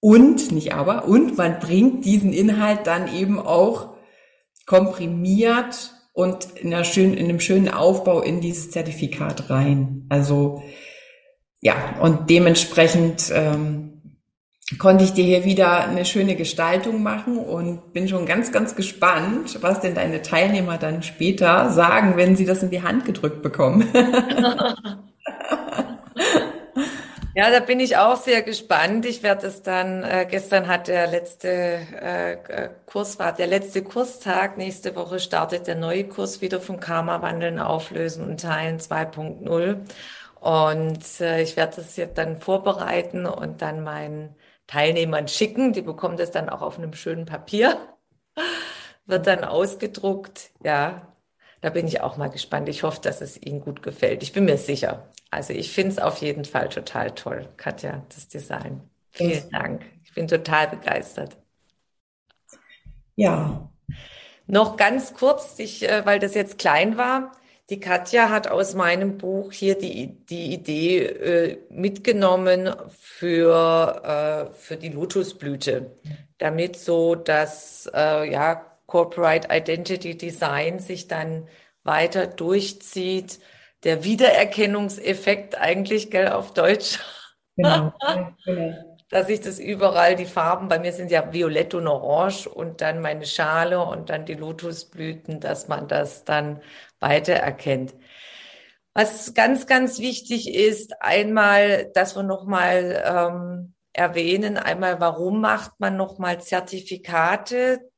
und, 0.00 0.50
nicht 0.50 0.72
aber, 0.72 1.04
und 1.04 1.36
man 1.36 1.58
bringt 1.60 2.06
diesen 2.06 2.32
Inhalt 2.32 2.86
dann 2.86 3.14
eben 3.14 3.38
auch 3.38 3.90
komprimiert 4.64 5.92
und 6.14 6.48
in, 6.54 6.72
einer 6.72 6.84
schönen, 6.84 7.12
in 7.12 7.28
einem 7.28 7.40
schönen 7.40 7.68
Aufbau 7.68 8.22
in 8.22 8.40
dieses 8.40 8.70
Zertifikat 8.70 9.50
rein. 9.50 10.06
Also 10.08 10.62
ja, 11.60 11.74
und 12.00 12.30
dementsprechend 12.30 13.30
ähm, 13.34 13.89
konnte 14.78 15.04
ich 15.04 15.12
dir 15.12 15.24
hier 15.24 15.44
wieder 15.44 15.88
eine 15.88 16.04
schöne 16.04 16.36
Gestaltung 16.36 17.02
machen 17.02 17.38
und 17.38 17.92
bin 17.92 18.08
schon 18.08 18.26
ganz, 18.26 18.52
ganz 18.52 18.76
gespannt, 18.76 19.58
was 19.62 19.80
denn 19.80 19.94
deine 19.94 20.22
Teilnehmer 20.22 20.78
dann 20.78 21.02
später 21.02 21.70
sagen, 21.70 22.16
wenn 22.16 22.36
sie 22.36 22.44
das 22.44 22.62
in 22.62 22.70
die 22.70 22.82
Hand 22.82 23.04
gedrückt 23.04 23.42
bekommen. 23.42 23.88
Ja, 27.32 27.48
da 27.50 27.60
bin 27.60 27.78
ich 27.78 27.96
auch 27.96 28.16
sehr 28.16 28.42
gespannt. 28.42 29.06
Ich 29.06 29.22
werde 29.22 29.46
es 29.46 29.62
dann, 29.62 30.02
äh, 30.02 30.26
gestern 30.28 30.66
hat 30.66 30.88
der 30.88 31.06
letzte 31.06 31.48
äh, 31.48 32.32
äh, 32.32 32.70
Kurs, 32.86 33.20
war 33.20 33.32
der 33.32 33.46
letzte 33.46 33.82
Kurstag. 33.84 34.58
Nächste 34.58 34.96
Woche 34.96 35.20
startet 35.20 35.68
der 35.68 35.76
neue 35.76 36.04
Kurs 36.08 36.40
wieder 36.40 36.60
vom 36.60 36.80
Karma 36.80 37.22
Wandeln, 37.22 37.60
Auflösen 37.60 38.28
und 38.28 38.40
Teilen 38.40 38.78
2.0. 38.80 39.76
Und 40.40 41.20
äh, 41.20 41.42
ich 41.42 41.56
werde 41.56 41.76
das 41.76 41.96
jetzt 41.96 42.18
dann 42.18 42.40
vorbereiten 42.40 43.26
und 43.26 43.62
dann 43.62 43.84
meinen 43.84 44.34
Teilnehmern 44.70 45.26
schicken. 45.26 45.72
Die 45.72 45.82
bekommen 45.82 46.16
das 46.16 46.30
dann 46.30 46.48
auch 46.48 46.62
auf 46.62 46.78
einem 46.78 46.92
schönen 46.92 47.26
Papier. 47.26 47.76
Wird 49.06 49.26
dann 49.26 49.42
ausgedruckt. 49.42 50.50
Ja, 50.62 51.12
da 51.60 51.70
bin 51.70 51.88
ich 51.88 52.00
auch 52.00 52.16
mal 52.16 52.28
gespannt. 52.28 52.68
Ich 52.68 52.84
hoffe, 52.84 53.00
dass 53.02 53.20
es 53.20 53.40
Ihnen 53.42 53.60
gut 53.60 53.82
gefällt. 53.82 54.22
Ich 54.22 54.32
bin 54.32 54.44
mir 54.44 54.58
sicher. 54.58 55.08
Also 55.30 55.52
ich 55.52 55.72
finde 55.72 55.90
es 55.90 55.98
auf 55.98 56.18
jeden 56.18 56.44
Fall 56.44 56.68
total 56.68 57.10
toll, 57.10 57.48
Katja, 57.56 58.04
das 58.14 58.28
Design. 58.28 58.88
Vielen 59.10 59.32
das 59.32 59.48
Dank. 59.48 59.84
Ich 60.04 60.14
bin 60.14 60.28
total 60.28 60.68
begeistert. 60.68 61.36
Ja. 63.16 63.68
Noch 64.46 64.76
ganz 64.76 65.14
kurz, 65.14 65.58
ich, 65.58 65.88
äh, 65.88 66.06
weil 66.06 66.20
das 66.20 66.34
jetzt 66.34 66.58
klein 66.58 66.96
war. 66.96 67.32
Die 67.70 67.78
Katja 67.78 68.30
hat 68.30 68.48
aus 68.48 68.74
meinem 68.74 69.16
Buch 69.16 69.52
hier 69.52 69.78
die, 69.78 70.08
die 70.26 70.52
Idee 70.52 71.06
äh, 71.06 71.58
mitgenommen 71.70 72.74
für, 72.90 74.50
äh, 74.50 74.54
für 74.54 74.76
die 74.76 74.88
Lotusblüte, 74.88 75.92
damit 76.38 76.76
so 76.76 77.14
das 77.14 77.88
äh, 77.94 78.28
ja, 78.30 78.66
Corporate 78.86 79.48
Identity 79.52 80.18
Design 80.18 80.80
sich 80.80 81.06
dann 81.06 81.46
weiter 81.84 82.26
durchzieht 82.26 83.38
der 83.84 84.04
Wiedererkennungseffekt 84.04 85.56
eigentlich, 85.56 86.10
gell, 86.10 86.28
auf 86.28 86.52
Deutsch. 86.52 86.98
Genau. 87.56 87.92
genau. 88.44 88.89
Dass 89.10 89.28
ich 89.28 89.40
das 89.40 89.58
überall, 89.58 90.14
die 90.14 90.24
Farben, 90.24 90.68
bei 90.68 90.78
mir 90.78 90.92
sind 90.92 91.10
ja 91.10 91.32
violett 91.32 91.74
und 91.74 91.88
orange 91.88 92.46
und 92.46 92.80
dann 92.80 93.00
meine 93.00 93.26
Schale 93.26 93.84
und 93.84 94.08
dann 94.08 94.24
die 94.24 94.34
Lotusblüten, 94.34 95.40
dass 95.40 95.66
man 95.66 95.88
das 95.88 96.24
dann 96.24 96.62
weiter 97.00 97.34
erkennt. 97.34 97.94
Was 98.94 99.34
ganz, 99.34 99.66
ganz 99.66 99.98
wichtig 99.98 100.54
ist, 100.54 101.02
einmal, 101.02 101.90
dass 101.92 102.14
wir 102.16 102.22
nochmal 102.22 103.02
ähm, 103.04 103.74
erwähnen, 103.92 104.56
einmal, 104.56 105.00
warum 105.00 105.40
macht 105.40 105.78
man 105.80 105.96
nochmal 105.96 106.40
Zertifikate? 106.40 107.90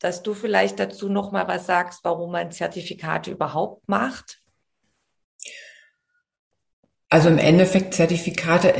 Dass 0.00 0.22
du 0.24 0.34
vielleicht 0.34 0.80
dazu 0.80 1.08
nochmal 1.08 1.46
was 1.46 1.66
sagst, 1.66 2.00
warum 2.02 2.32
man 2.32 2.50
Zertifikate 2.50 3.30
überhaupt 3.30 3.88
macht. 3.88 4.39
Also 7.10 7.28
im 7.28 7.38
Endeffekt 7.38 7.92
Zertifikate, 7.92 8.72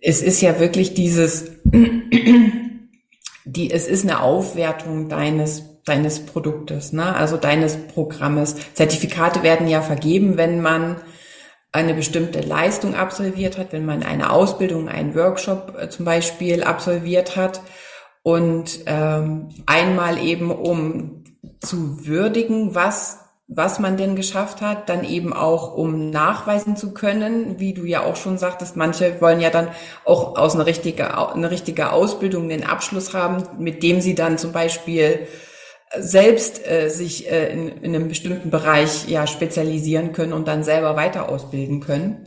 es 0.00 0.22
ist 0.22 0.40
ja 0.40 0.60
wirklich 0.60 0.94
dieses, 0.94 1.50
die, 3.44 3.70
es 3.70 3.88
ist 3.88 4.04
eine 4.04 4.22
Aufwertung 4.22 5.08
deines, 5.08 5.82
deines 5.84 6.24
Produktes, 6.24 6.92
ne? 6.92 7.14
also 7.16 7.36
deines 7.36 7.76
Programmes. 7.88 8.54
Zertifikate 8.74 9.42
werden 9.42 9.66
ja 9.66 9.82
vergeben, 9.82 10.36
wenn 10.36 10.62
man 10.62 10.96
eine 11.72 11.94
bestimmte 11.94 12.40
Leistung 12.40 12.94
absolviert 12.94 13.58
hat, 13.58 13.72
wenn 13.72 13.84
man 13.84 14.04
eine 14.04 14.30
Ausbildung, 14.30 14.88
einen 14.88 15.16
Workshop 15.16 15.76
äh, 15.76 15.88
zum 15.88 16.04
Beispiel 16.04 16.62
absolviert 16.62 17.34
hat 17.34 17.60
und 18.22 18.84
ähm, 18.86 19.48
einmal 19.66 20.22
eben 20.24 20.52
um 20.52 21.24
zu 21.58 22.06
würdigen, 22.06 22.76
was 22.76 23.23
was 23.46 23.78
man 23.78 23.96
denn 23.96 24.16
geschafft 24.16 24.62
hat, 24.62 24.88
dann 24.88 25.04
eben 25.04 25.32
auch, 25.32 25.74
um 25.74 26.10
nachweisen 26.10 26.76
zu 26.76 26.94
können, 26.94 27.60
wie 27.60 27.74
du 27.74 27.84
ja 27.84 28.02
auch 28.02 28.16
schon 28.16 28.38
sagtest, 28.38 28.76
manche 28.76 29.20
wollen 29.20 29.40
ja 29.40 29.50
dann 29.50 29.68
auch 30.04 30.38
aus 30.38 30.54
einer 30.54 30.66
richtige, 30.66 31.32
eine 31.32 31.50
richtige 31.50 31.92
Ausbildung 31.92 32.48
den 32.48 32.64
Abschluss 32.64 33.12
haben, 33.12 33.44
mit 33.58 33.82
dem 33.82 34.00
sie 34.00 34.14
dann 34.14 34.38
zum 34.38 34.52
Beispiel 34.52 35.26
selbst 35.96 36.66
äh, 36.66 36.88
sich 36.88 37.30
äh, 37.30 37.52
in, 37.52 37.68
in 37.68 37.94
einem 37.94 38.08
bestimmten 38.08 38.50
Bereich 38.50 39.08
ja 39.08 39.26
spezialisieren 39.26 40.12
können 40.12 40.32
und 40.32 40.48
dann 40.48 40.64
selber 40.64 40.96
weiter 40.96 41.28
ausbilden 41.28 41.80
können. 41.80 42.24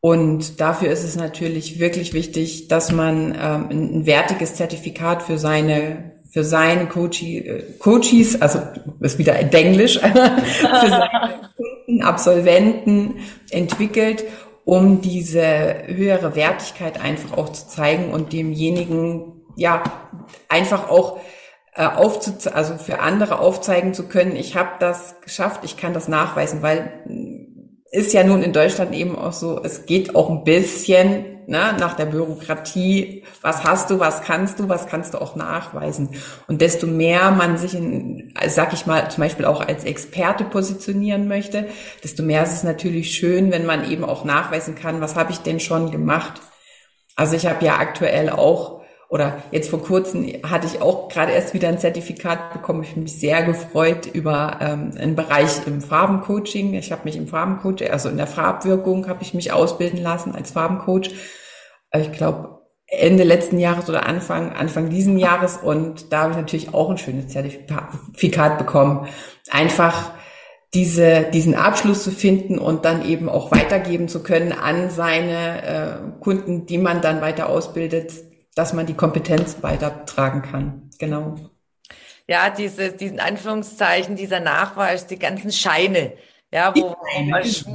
Und 0.00 0.60
dafür 0.60 0.90
ist 0.90 1.04
es 1.04 1.16
natürlich 1.16 1.78
wirklich 1.78 2.12
wichtig, 2.12 2.68
dass 2.68 2.92
man 2.92 3.32
ähm, 3.32 3.68
ein 3.70 4.06
wertiges 4.06 4.54
Zertifikat 4.54 5.22
für 5.22 5.38
seine 5.38 6.15
für 6.36 6.44
seine 6.44 6.84
Coachie, 6.84 7.38
äh, 7.38 7.62
Coaches, 7.78 8.42
also 8.42 8.58
ist 9.00 9.18
wieder 9.18 9.38
Englisch, 9.38 9.98
für 10.00 10.90
seine 10.90 11.50
Kunden, 11.56 12.02
Absolventen 12.02 13.20
entwickelt, 13.50 14.22
um 14.66 15.00
diese 15.00 15.84
höhere 15.86 16.36
Wertigkeit 16.36 17.00
einfach 17.02 17.38
auch 17.38 17.48
zu 17.48 17.68
zeigen 17.68 18.10
und 18.10 18.34
demjenigen 18.34 19.46
ja 19.56 19.82
einfach 20.50 20.90
auch 20.90 21.20
äh, 21.74 21.86
aufzuzeigen, 21.86 22.54
also 22.54 22.74
für 22.76 23.00
andere 23.00 23.38
aufzeigen 23.38 23.94
zu 23.94 24.06
können, 24.06 24.36
ich 24.36 24.56
habe 24.56 24.72
das 24.78 25.18
geschafft, 25.22 25.62
ich 25.64 25.78
kann 25.78 25.94
das 25.94 26.06
nachweisen, 26.06 26.60
weil 26.60 27.02
ist 27.90 28.12
ja 28.12 28.24
nun 28.24 28.42
in 28.42 28.52
Deutschland 28.52 28.94
eben 28.94 29.16
auch 29.16 29.32
so, 29.32 29.58
es 29.64 29.86
geht 29.86 30.14
auch 30.14 30.28
ein 30.28 30.44
bisschen 30.44 31.35
ne, 31.46 31.74
nach 31.78 31.94
der 31.94 32.06
Bürokratie, 32.06 33.24
was 33.40 33.64
hast 33.64 33.90
du, 33.90 33.98
was 33.98 34.22
kannst 34.22 34.58
du, 34.58 34.68
was 34.68 34.86
kannst 34.86 35.14
du 35.14 35.18
auch 35.18 35.36
nachweisen. 35.36 36.10
Und 36.46 36.60
desto 36.60 36.86
mehr 36.86 37.30
man 37.30 37.58
sich 37.58 37.74
in, 37.74 38.34
sag 38.48 38.72
ich 38.72 38.86
mal, 38.86 39.10
zum 39.10 39.22
Beispiel 39.22 39.44
auch 39.44 39.60
als 39.60 39.84
Experte 39.84 40.44
positionieren 40.44 41.28
möchte, 41.28 41.68
desto 42.02 42.22
mehr 42.22 42.42
ist 42.42 42.52
es 42.52 42.62
natürlich 42.62 43.12
schön, 43.12 43.52
wenn 43.52 43.66
man 43.66 43.90
eben 43.90 44.04
auch 44.04 44.24
nachweisen 44.24 44.74
kann, 44.74 45.00
was 45.00 45.16
habe 45.16 45.32
ich 45.32 45.38
denn 45.38 45.60
schon 45.60 45.90
gemacht. 45.90 46.40
Also 47.14 47.36
ich 47.36 47.46
habe 47.46 47.64
ja 47.64 47.78
aktuell 47.78 48.30
auch 48.30 48.75
oder 49.16 49.42
jetzt 49.50 49.70
vor 49.70 49.82
kurzem 49.82 50.26
hatte 50.42 50.66
ich 50.66 50.82
auch 50.82 51.08
gerade 51.08 51.32
erst 51.32 51.54
wieder 51.54 51.68
ein 51.68 51.78
Zertifikat 51.78 52.52
bekommen. 52.52 52.82
Ich 52.82 52.92
bin 52.92 53.04
mich 53.04 53.18
sehr 53.18 53.42
gefreut 53.42 54.04
über 54.12 54.58
ähm, 54.60 54.92
einen 54.94 55.16
Bereich 55.16 55.66
im 55.66 55.80
Farbencoaching. 55.80 56.74
Ich 56.74 56.92
habe 56.92 57.04
mich 57.04 57.16
im 57.16 57.26
Farbencoach, 57.26 57.90
also 57.90 58.10
in 58.10 58.18
der 58.18 58.26
Farbwirkung, 58.26 59.08
habe 59.08 59.22
ich 59.22 59.32
mich 59.32 59.52
ausbilden 59.52 60.02
lassen 60.02 60.34
als 60.34 60.50
Farbencoach. 60.50 61.12
Äh, 61.92 62.02
ich 62.02 62.12
glaube 62.12 62.60
Ende 62.88 63.24
letzten 63.24 63.58
Jahres 63.58 63.88
oder 63.88 64.04
Anfang 64.04 64.52
Anfang 64.52 64.90
diesen 64.90 65.18
Jahres 65.18 65.56
und 65.56 66.12
da 66.12 66.24
habe 66.24 66.32
ich 66.32 66.36
natürlich 66.36 66.74
auch 66.74 66.90
ein 66.90 66.98
schönes 66.98 67.28
Zertifikat 67.28 68.58
bekommen. 68.58 69.08
Einfach 69.50 70.12
diese, 70.74 71.22
diesen 71.32 71.54
Abschluss 71.54 72.04
zu 72.04 72.10
finden 72.10 72.58
und 72.58 72.84
dann 72.84 73.02
eben 73.02 73.30
auch 73.30 73.50
weitergeben 73.50 74.08
zu 74.08 74.22
können 74.22 74.52
an 74.52 74.90
seine 74.90 75.62
äh, 75.62 76.20
Kunden, 76.20 76.66
die 76.66 76.76
man 76.76 77.00
dann 77.00 77.22
weiter 77.22 77.48
ausbildet, 77.48 78.12
dass 78.56 78.72
man 78.72 78.86
die 78.86 78.94
Kompetenz 78.94 79.58
weitertragen 79.62 80.42
kann. 80.42 80.90
Genau. 80.98 81.36
Ja, 82.26 82.50
diese, 82.50 82.90
diesen 82.90 83.20
Anführungszeichen, 83.20 84.16
dieser 84.16 84.40
Nachweis, 84.40 85.06
die 85.06 85.18
ganzen 85.18 85.52
Scheine, 85.52 86.14
ja, 86.50 86.74
wo 86.74 86.96
man. 87.14 87.30
Das 87.30 87.46
ist, 87.46 87.66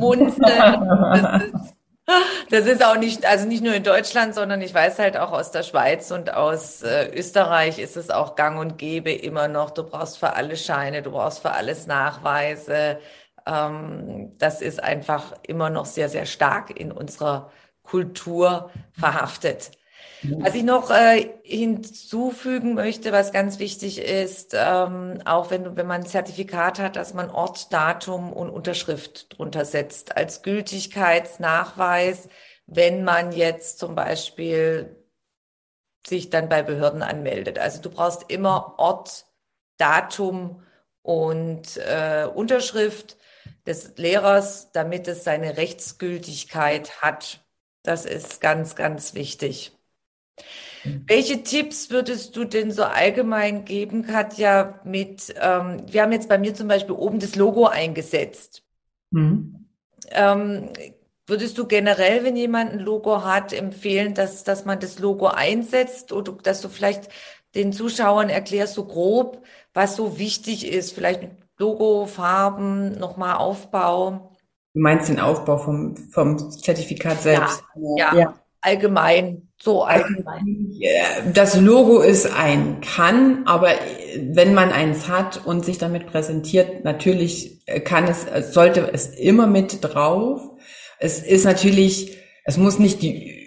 das 2.49 2.65
ist 2.65 2.83
auch 2.83 2.97
nicht, 2.97 3.25
also 3.25 3.47
nicht 3.47 3.63
nur 3.63 3.75
in 3.75 3.83
Deutschland, 3.83 4.33
sondern 4.33 4.61
ich 4.61 4.73
weiß 4.73 4.99
halt 4.99 5.15
auch 5.17 5.31
aus 5.31 5.51
der 5.51 5.63
Schweiz 5.63 6.11
und 6.11 6.33
aus 6.33 6.81
äh, 6.81 7.09
Österreich 7.13 7.79
ist 7.79 7.95
es 7.95 8.09
auch 8.09 8.35
gang 8.35 8.59
und 8.59 8.77
gäbe 8.77 9.11
immer 9.11 9.47
noch. 9.47 9.69
Du 9.69 9.83
brauchst 9.83 10.17
für 10.17 10.33
alle 10.33 10.57
Scheine, 10.57 11.03
du 11.03 11.11
brauchst 11.11 11.39
für 11.39 11.51
alles 11.51 11.85
Nachweise. 11.85 12.99
Ähm, 13.45 14.33
das 14.39 14.61
ist 14.61 14.83
einfach 14.83 15.33
immer 15.43 15.69
noch 15.69 15.85
sehr, 15.85 16.09
sehr 16.09 16.25
stark 16.25 16.77
in 16.77 16.91
unserer 16.91 17.51
Kultur 17.83 18.71
verhaftet. 18.93 19.71
Was 20.23 20.53
ich 20.53 20.63
noch 20.63 20.91
äh, 20.91 21.29
hinzufügen 21.43 22.75
möchte, 22.75 23.11
was 23.11 23.31
ganz 23.31 23.57
wichtig 23.57 23.99
ist, 23.99 24.55
ähm, 24.55 25.19
auch 25.25 25.49
wenn, 25.49 25.75
wenn 25.75 25.87
man 25.87 26.01
ein 26.01 26.07
Zertifikat 26.07 26.77
hat, 26.77 26.95
dass 26.95 27.15
man 27.15 27.31
Ort, 27.31 27.73
Datum 27.73 28.31
und 28.31 28.49
Unterschrift 28.51 29.35
drunter 29.35 29.65
setzt 29.65 30.15
als 30.15 30.43
Gültigkeitsnachweis, 30.43 32.29
wenn 32.67 33.03
man 33.03 33.31
jetzt 33.31 33.79
zum 33.79 33.95
Beispiel 33.95 34.95
sich 36.05 36.29
dann 36.29 36.49
bei 36.49 36.61
Behörden 36.61 37.01
anmeldet. 37.01 37.57
Also 37.57 37.81
du 37.81 37.89
brauchst 37.89 38.29
immer 38.31 38.75
Ort, 38.77 39.25
Datum 39.77 40.63
und 41.01 41.77
äh, 41.77 42.27
Unterschrift 42.33 43.17
des 43.65 43.97
Lehrers, 43.97 44.71
damit 44.71 45.07
es 45.07 45.23
seine 45.23 45.57
Rechtsgültigkeit 45.57 47.01
hat. 47.01 47.39
Das 47.83 48.05
ist 48.05 48.41
ganz, 48.41 48.75
ganz 48.75 49.15
wichtig. 49.15 49.75
Welche 50.83 51.43
Tipps 51.43 51.91
würdest 51.91 52.35
du 52.35 52.45
denn 52.45 52.71
so 52.71 52.83
allgemein 52.83 53.65
geben, 53.65 54.03
Katja, 54.03 54.79
mit, 54.83 55.33
ähm, 55.39 55.83
wir 55.87 56.01
haben 56.01 56.11
jetzt 56.11 56.29
bei 56.29 56.37
mir 56.37 56.55
zum 56.55 56.67
Beispiel 56.67 56.95
oben 56.95 57.19
das 57.19 57.35
Logo 57.35 57.67
eingesetzt. 57.67 58.63
Mhm. 59.11 59.67
Ähm, 60.09 60.69
würdest 61.27 61.57
du 61.57 61.67
generell, 61.67 62.23
wenn 62.23 62.35
jemand 62.35 62.71
ein 62.71 62.79
Logo 62.79 63.23
hat, 63.23 63.53
empfehlen, 63.53 64.13
dass, 64.13 64.43
dass 64.43 64.65
man 64.65 64.79
das 64.79 64.99
Logo 64.99 65.27
einsetzt 65.27 66.11
oder 66.11 66.31
dass 66.33 66.61
du 66.61 66.69
vielleicht 66.69 67.09
den 67.53 67.73
Zuschauern 67.73 68.29
erklärst, 68.29 68.73
so 68.73 68.85
grob, 68.85 69.43
was 69.73 69.95
so 69.95 70.17
wichtig 70.17 70.67
ist, 70.67 70.93
vielleicht 70.93 71.29
Logo, 71.57 72.07
Farben, 72.07 72.97
nochmal 72.97 73.35
Aufbau? 73.35 74.31
Du 74.73 74.79
meinst 74.79 75.09
den 75.09 75.19
Aufbau 75.19 75.57
vom, 75.57 75.95
vom 75.95 76.51
Zertifikat 76.51 77.21
selbst? 77.21 77.63
Ja, 77.75 78.13
ja. 78.13 78.19
ja. 78.19 78.40
Allgemein. 78.61 79.49
So 79.61 79.83
allgemein. 79.83 80.73
Das 81.33 81.59
Logo 81.59 81.99
ist 81.99 82.25
ein 82.25 82.81
kann, 82.81 83.43
aber 83.45 83.69
wenn 84.17 84.55
man 84.55 84.71
eins 84.71 85.07
hat 85.07 85.45
und 85.45 85.63
sich 85.63 85.77
damit 85.77 86.07
präsentiert, 86.07 86.83
natürlich 86.83 87.61
kann 87.83 88.07
es, 88.07 88.25
sollte 88.53 88.89
es 88.91 89.07
immer 89.07 89.45
mit 89.45 89.79
drauf. 89.81 90.41
Es 90.97 91.19
ist 91.19 91.45
natürlich, 91.45 92.17
es 92.43 92.57
muss 92.57 92.79
nicht 92.79 93.03
die 93.03 93.41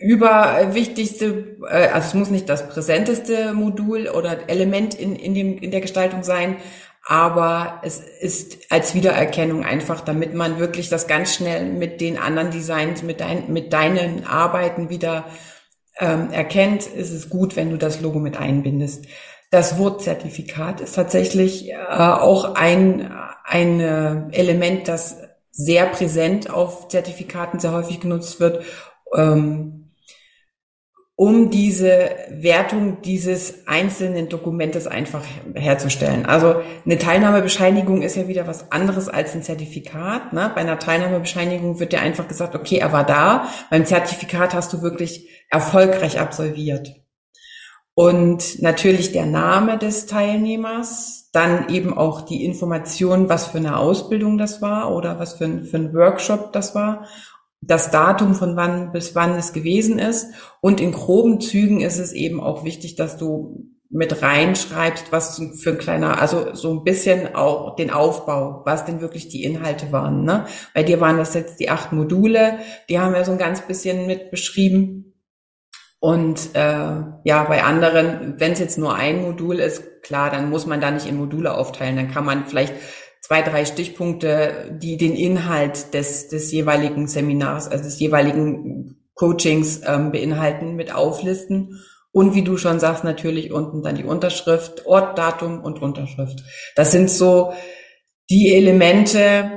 überwichtigste, 0.00 1.56
äh, 1.68 1.88
also 1.88 2.08
es 2.08 2.14
muss 2.14 2.30
nicht 2.30 2.48
das 2.48 2.68
präsenteste 2.68 3.52
Modul 3.52 4.08
oder 4.08 4.48
Element 4.48 4.94
in, 4.94 5.14
in, 5.14 5.34
dem, 5.34 5.58
in 5.58 5.70
der 5.70 5.82
Gestaltung 5.82 6.24
sein, 6.24 6.56
aber 7.06 7.80
es 7.82 7.98
ist 7.98 8.70
als 8.70 8.94
Wiedererkennung 8.94 9.64
einfach, 9.64 10.00
damit 10.00 10.34
man 10.34 10.58
wirklich 10.58 10.88
das 10.88 11.06
ganz 11.06 11.34
schnell 11.34 11.64
mit 11.64 12.00
den 12.00 12.18
anderen 12.18 12.50
Designs, 12.50 13.02
mit, 13.02 13.20
dein, 13.20 13.52
mit 13.52 13.72
deinen 13.72 14.24
Arbeiten 14.26 14.90
wieder 14.90 15.24
ähm, 15.98 16.30
erkennt, 16.30 16.86
ist 16.86 17.10
es 17.12 17.28
gut, 17.28 17.56
wenn 17.56 17.70
du 17.70 17.76
das 17.76 18.00
Logo 18.00 18.18
mit 18.18 18.36
einbindest. 18.36 19.06
Das 19.50 19.78
Wort 19.78 20.02
Zertifikat 20.02 20.80
ist 20.80 20.94
tatsächlich 20.94 21.70
äh, 21.70 21.76
auch 21.76 22.54
ein, 22.54 23.12
ein 23.44 23.80
äh, 23.80 24.22
Element, 24.30 24.86
das 24.86 25.16
sehr 25.50 25.86
präsent 25.86 26.50
auf 26.50 26.88
Zertifikaten 26.88 27.58
sehr 27.58 27.72
häufig 27.72 28.00
genutzt 28.00 28.40
wird. 28.40 28.64
Ähm, 29.14 29.79
um 31.20 31.50
diese 31.50 32.12
Wertung 32.30 33.02
dieses 33.02 33.68
einzelnen 33.68 34.30
Dokumentes 34.30 34.86
einfach 34.86 35.22
herzustellen. 35.52 36.24
Also 36.24 36.62
eine 36.86 36.96
Teilnahmebescheinigung 36.96 38.00
ist 38.00 38.16
ja 38.16 38.26
wieder 38.26 38.46
was 38.46 38.72
anderes 38.72 39.10
als 39.10 39.34
ein 39.34 39.42
Zertifikat. 39.42 40.32
Ne? 40.32 40.50
Bei 40.54 40.62
einer 40.62 40.78
Teilnahmebescheinigung 40.78 41.78
wird 41.78 41.92
dir 41.92 42.00
einfach 42.00 42.26
gesagt, 42.26 42.54
okay, 42.54 42.78
er 42.78 42.92
war 42.92 43.04
da. 43.04 43.48
Beim 43.68 43.84
Zertifikat 43.84 44.54
hast 44.54 44.72
du 44.72 44.80
wirklich 44.80 45.28
erfolgreich 45.50 46.18
absolviert. 46.18 46.94
Und 47.92 48.62
natürlich 48.62 49.12
der 49.12 49.26
Name 49.26 49.76
des 49.76 50.06
Teilnehmers, 50.06 51.28
dann 51.34 51.68
eben 51.68 51.92
auch 51.92 52.22
die 52.22 52.46
Information, 52.46 53.28
was 53.28 53.48
für 53.48 53.58
eine 53.58 53.76
Ausbildung 53.76 54.38
das 54.38 54.62
war 54.62 54.90
oder 54.90 55.18
was 55.18 55.34
für 55.34 55.44
ein, 55.44 55.64
für 55.64 55.76
ein 55.76 55.92
Workshop 55.92 56.54
das 56.54 56.74
war 56.74 57.04
das 57.60 57.90
Datum 57.90 58.34
von 58.34 58.56
wann 58.56 58.92
bis 58.92 59.14
wann 59.14 59.36
es 59.36 59.52
gewesen 59.52 59.98
ist. 59.98 60.32
Und 60.60 60.80
in 60.80 60.92
groben 60.92 61.40
Zügen 61.40 61.80
ist 61.80 61.98
es 61.98 62.12
eben 62.12 62.40
auch 62.40 62.64
wichtig, 62.64 62.96
dass 62.96 63.16
du 63.16 63.70
mit 63.90 64.22
reinschreibst, 64.22 65.10
was 65.10 65.42
für 65.56 65.70
ein 65.70 65.78
kleiner, 65.78 66.22
also 66.22 66.54
so 66.54 66.70
ein 66.72 66.84
bisschen 66.84 67.34
auch 67.34 67.74
den 67.74 67.90
Aufbau, 67.90 68.62
was 68.64 68.84
denn 68.84 69.00
wirklich 69.00 69.28
die 69.28 69.42
Inhalte 69.42 69.90
waren. 69.90 70.24
Ne? 70.24 70.46
Bei 70.74 70.84
dir 70.84 71.00
waren 71.00 71.16
das 71.16 71.34
jetzt 71.34 71.58
die 71.58 71.70
acht 71.70 71.92
Module, 71.92 72.58
die 72.88 73.00
haben 73.00 73.14
wir 73.14 73.24
so 73.24 73.32
ein 73.32 73.38
ganz 73.38 73.62
bisschen 73.62 74.06
mit 74.06 74.30
beschrieben. 74.30 75.10
Und 75.98 76.54
äh, 76.54 77.02
ja, 77.24 77.44
bei 77.48 77.64
anderen, 77.64 78.36
wenn 78.38 78.52
es 78.52 78.60
jetzt 78.60 78.78
nur 78.78 78.94
ein 78.94 79.22
Modul 79.22 79.58
ist, 79.58 80.02
klar, 80.02 80.30
dann 80.30 80.48
muss 80.48 80.66
man 80.66 80.80
da 80.80 80.90
nicht 80.90 81.06
in 81.06 81.18
Module 81.18 81.52
aufteilen. 81.52 81.96
Dann 81.96 82.10
kann 82.10 82.24
man 82.24 82.46
vielleicht 82.46 82.72
zwei, 83.20 83.42
drei 83.42 83.64
Stichpunkte, 83.64 84.78
die 84.82 84.96
den 84.96 85.14
Inhalt 85.14 85.94
des, 85.94 86.28
des 86.28 86.50
jeweiligen 86.52 87.06
Seminars, 87.06 87.68
also 87.68 87.84
des 87.84 88.00
jeweiligen 88.00 88.96
Coachings 89.14 89.82
ähm, 89.86 90.12
beinhalten, 90.12 90.76
mit 90.76 90.94
auflisten. 90.94 91.80
Und 92.12 92.34
wie 92.34 92.42
du 92.42 92.56
schon 92.56 92.80
sagst, 92.80 93.04
natürlich 93.04 93.52
unten 93.52 93.82
dann 93.82 93.94
die 93.94 94.04
Unterschrift, 94.04 94.86
Ort, 94.86 95.18
Datum 95.18 95.62
und 95.62 95.80
Unterschrift. 95.80 96.42
Das 96.74 96.90
sind 96.90 97.10
so 97.10 97.52
die 98.30 98.52
Elemente, 98.54 99.50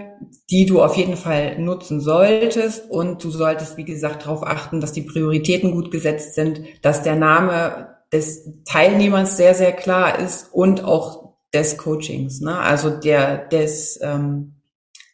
die 0.49 0.65
du 0.65 0.84
auf 0.84 0.95
jeden 0.95 1.15
Fall 1.15 1.58
nutzen 1.60 1.99
solltest. 1.99 2.89
Und 2.89 3.23
du 3.23 3.32
solltest, 3.32 3.78
wie 3.78 3.86
gesagt, 3.86 4.26
darauf 4.26 4.43
achten, 4.43 4.82
dass 4.82 4.91
die 4.91 5.02
Prioritäten 5.02 5.71
gut 5.71 5.89
gesetzt 5.89 6.36
sind, 6.36 6.62
dass 6.82 7.02
der 7.02 7.15
Name 7.15 7.95
des 8.12 8.47
Teilnehmers 8.65 9.38
sehr, 9.38 9.56
sehr 9.56 9.71
klar 9.71 10.19
ist 10.19 10.54
und 10.54 10.84
auch 10.84 11.33
des 11.53 11.77
Coachings, 11.77 12.41
ne? 12.41 12.57
also 12.57 12.89
der 12.89 13.37
des, 13.47 13.99
ähm, 14.01 14.55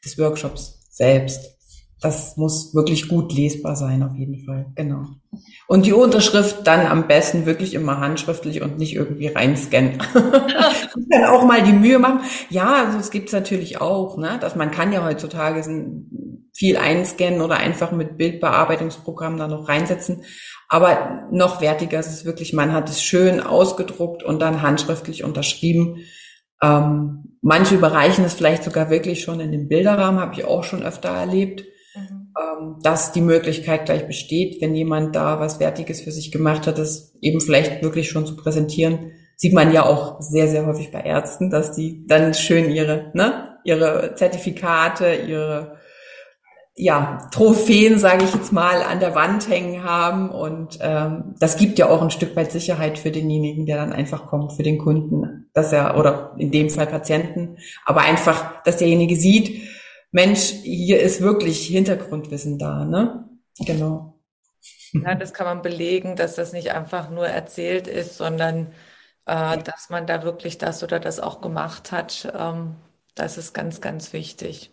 des 0.03 0.17
Workshops 0.17 0.87
selbst. 0.89 1.55
Das 2.01 2.37
muss 2.37 2.73
wirklich 2.73 3.09
gut 3.09 3.33
lesbar 3.33 3.75
sein, 3.75 4.03
auf 4.03 4.15
jeden 4.15 4.45
Fall. 4.45 4.67
Genau. 4.75 5.03
Und 5.67 5.85
die 5.85 5.91
Unterschrift 5.91 6.65
dann 6.65 6.87
am 6.87 7.07
besten 7.07 7.45
wirklich 7.45 7.73
immer 7.73 7.99
handschriftlich 7.99 8.61
und 8.61 8.77
nicht 8.77 8.95
irgendwie 8.95 9.27
reinscannen. 9.27 10.01
dann 11.09 11.25
auch 11.25 11.43
mal 11.43 11.61
die 11.61 11.73
Mühe 11.73 11.99
machen. 11.99 12.21
Ja, 12.49 12.85
also 12.85 12.97
es 12.99 13.11
gibt's 13.11 13.33
natürlich 13.33 13.81
auch, 13.81 14.17
ne? 14.17 14.37
dass 14.39 14.55
man 14.55 14.71
kann 14.71 14.93
ja 14.93 15.03
heutzutage 15.03 15.61
viel 16.53 16.77
einscannen 16.77 17.41
oder 17.41 17.57
einfach 17.57 17.91
mit 17.91 18.17
Bildbearbeitungsprogrammen 18.17 19.37
da 19.37 19.47
noch 19.47 19.67
reinsetzen. 19.67 20.23
Aber 20.69 21.27
noch 21.31 21.61
wertiger 21.61 21.99
ist 21.99 22.13
es 22.13 22.25
wirklich, 22.25 22.53
man 22.53 22.73
hat 22.73 22.89
es 22.89 23.01
schön 23.01 23.39
ausgedruckt 23.39 24.23
und 24.23 24.39
dann 24.39 24.61
handschriftlich 24.61 25.23
unterschrieben. 25.23 26.05
Ähm, 26.61 27.37
manche 27.41 27.75
überreichen 27.75 28.25
es 28.25 28.33
vielleicht 28.33 28.63
sogar 28.63 28.89
wirklich 28.89 29.21
schon 29.21 29.39
in 29.39 29.51
den 29.51 29.67
Bilderrahmen, 29.67 30.19
habe 30.19 30.33
ich 30.33 30.45
auch 30.45 30.63
schon 30.63 30.83
öfter 30.83 31.09
erlebt, 31.09 31.63
mhm. 31.95 32.33
ähm, 32.37 32.75
dass 32.81 33.11
die 33.11 33.21
Möglichkeit 33.21 33.85
gleich 33.85 34.07
besteht, 34.07 34.61
wenn 34.61 34.75
jemand 34.75 35.15
da 35.15 35.39
was 35.39 35.59
Wertiges 35.59 36.01
für 36.01 36.11
sich 36.11 36.31
gemacht 36.31 36.67
hat, 36.67 36.77
das 36.77 37.15
eben 37.21 37.41
vielleicht 37.41 37.81
wirklich 37.81 38.09
schon 38.09 38.25
zu 38.25 38.35
präsentieren. 38.35 39.11
Sieht 39.35 39.53
man 39.53 39.71
ja 39.71 39.85
auch 39.85 40.19
sehr, 40.19 40.49
sehr 40.49 40.65
häufig 40.65 40.91
bei 40.91 41.01
Ärzten, 41.01 41.49
dass 41.49 41.71
die 41.71 42.05
dann 42.07 42.33
schön 42.33 42.69
ihre, 42.71 43.11
ne, 43.13 43.57
ihre 43.63 44.15
Zertifikate, 44.15 45.13
ihre 45.13 45.77
ja, 46.81 47.27
Trophäen, 47.31 47.99
sage 47.99 48.23
ich 48.23 48.33
jetzt 48.33 48.53
mal, 48.53 48.81
an 48.83 49.01
der 49.01 49.13
Wand 49.13 49.49
hängen 49.49 49.83
haben. 49.83 50.29
Und 50.29 50.79
ähm, 50.81 51.35
das 51.37 51.57
gibt 51.57 51.77
ja 51.77 51.89
auch 51.89 52.01
ein 52.01 52.09
Stück 52.09 52.37
weit 52.37 52.53
Sicherheit 52.53 52.97
für 52.97 53.11
denjenigen, 53.11 53.65
der 53.65 53.75
dann 53.75 53.91
einfach 53.91 54.27
kommt, 54.27 54.53
für 54.53 54.63
den 54.63 54.77
Kunden, 54.77 55.49
dass 55.53 55.73
er, 55.73 55.97
oder 55.97 56.35
in 56.37 56.51
dem 56.51 56.69
Fall 56.69 56.87
Patienten, 56.87 57.57
aber 57.85 58.01
einfach, 58.01 58.63
dass 58.63 58.77
derjenige 58.77 59.17
sieht, 59.17 59.67
Mensch, 60.11 60.51
hier 60.63 61.01
ist 61.01 61.19
wirklich 61.19 61.67
Hintergrundwissen 61.67 62.57
da, 62.57 62.85
ne? 62.85 63.27
Genau. 63.59 64.17
Ja, 64.93 65.15
das 65.15 65.33
kann 65.33 65.47
man 65.47 65.61
belegen, 65.61 66.15
dass 66.15 66.35
das 66.35 66.53
nicht 66.53 66.71
einfach 66.71 67.09
nur 67.09 67.27
erzählt 67.27 67.87
ist, 67.87 68.15
sondern 68.15 68.71
äh, 69.25 69.57
dass 69.57 69.89
man 69.89 70.07
da 70.07 70.23
wirklich 70.23 70.57
das 70.57 70.81
oder 70.81 71.01
das 71.01 71.19
auch 71.19 71.41
gemacht 71.41 71.91
hat. 71.91 72.31
Ähm, 72.33 72.77
das 73.15 73.37
ist 73.37 73.53
ganz, 73.53 73.81
ganz 73.81 74.13
wichtig. 74.13 74.71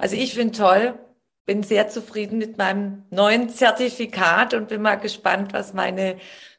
Also 0.00 0.16
ich 0.16 0.34
finde 0.34 0.58
toll, 0.58 0.98
bin 1.46 1.62
sehr 1.62 1.88
zufrieden 1.88 2.38
mit 2.38 2.58
meinem 2.58 3.04
neuen 3.10 3.48
Zertifikat 3.48 4.54
und 4.54 4.68
bin 4.68 4.82
mal 4.82 4.96
gespannt, 4.96 5.52
was 5.52 5.74
meine 5.74 6.16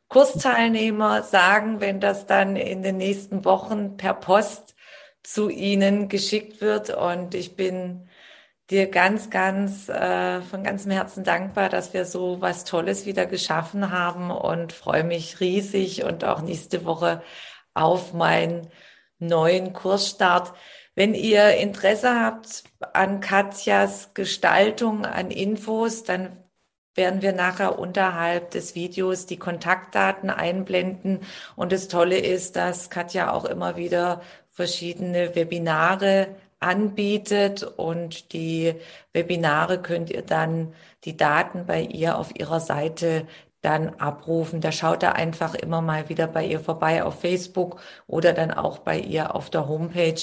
Kursteilnehmer 0.08 1.24
sagen, 1.24 1.82
wenn 1.82 2.00
das 2.00 2.28
dann 2.28 2.56
in 2.56 2.84
den 2.84 2.98
nächsten 2.98 3.46
Wochen 3.46 3.98
per 3.98 4.14
Post 4.14 4.76
zu 5.24 5.50
ihnen 5.50 6.10
geschickt 6.10 6.62
wird. 6.62 6.92
Und 6.92 7.34
ich 7.34 7.56
bin 7.56 8.08
dir 8.70 8.90
ganz, 8.90 9.30
ganz 9.30 9.90
äh, 9.90 10.42
von 10.42 10.64
ganzem 10.64 10.92
Herzen 10.92 11.24
dankbar, 11.24 11.70
dass 11.70 11.94
wir 11.94 12.06
so 12.06 12.42
was 12.42 12.66
Tolles 12.66 13.06
wieder 13.06 13.26
geschaffen 13.26 13.92
haben 13.92 14.32
und 14.32 14.74
freue 14.74 15.04
mich 15.04 15.40
riesig 15.40 16.04
und 16.04 16.24
auch 16.24 16.42
nächste 16.42 16.86
Woche 16.86 17.22
auf 17.74 18.14
meinen 18.14 18.70
neuen 19.20 19.74
Kursstart. 19.74 20.54
Wenn 20.96 21.14
ihr 21.14 21.56
Interesse 21.58 22.20
habt 22.20 22.64
an 22.94 23.20
Katjas 23.20 24.14
Gestaltung, 24.14 25.06
an 25.06 25.30
Infos, 25.30 26.04
dann 26.04 26.38
werden 26.96 27.22
wir 27.22 27.34
nachher 27.34 27.78
unterhalb 27.78 28.52
des 28.52 28.76
Videos 28.76 29.26
die 29.26 29.38
Kontaktdaten 29.38 30.30
einblenden. 30.30 31.20
Und 31.58 31.74
das 31.74 31.90
Tolle 31.90 32.18
ist, 32.18 32.56
dass 32.56 32.90
Katja 32.90 33.34
auch 33.34 33.46
immer 33.46 33.76
wieder 33.76 34.22
verschiedene 34.48 35.36
Webinare 35.36 36.36
anbietet 36.62 37.64
und 37.64 38.32
die 38.34 38.76
Webinare 39.14 39.82
könnt 39.82 40.10
ihr 40.10 40.22
dann 40.22 40.74
die 41.04 41.18
Daten 41.18 41.66
bei 41.66 41.82
ihr 41.82 42.18
auf 42.18 42.34
ihrer 42.40 42.62
Seite 42.62 43.28
dann 43.62 43.96
abrufen. 43.96 44.62
Da 44.62 44.72
schaut 44.72 45.04
er 45.04 45.16
einfach 45.16 45.56
immer 45.56 45.82
mal 45.82 46.08
wieder 46.10 46.28
bei 46.28 46.46
ihr 46.46 46.60
vorbei 46.60 47.04
auf 47.04 47.20
Facebook 47.20 47.82
oder 48.08 48.32
dann 48.34 48.52
auch 48.52 48.80
bei 48.80 48.98
ihr 49.00 49.36
auf 49.36 49.50
der 49.50 49.68
Homepage. 49.68 50.22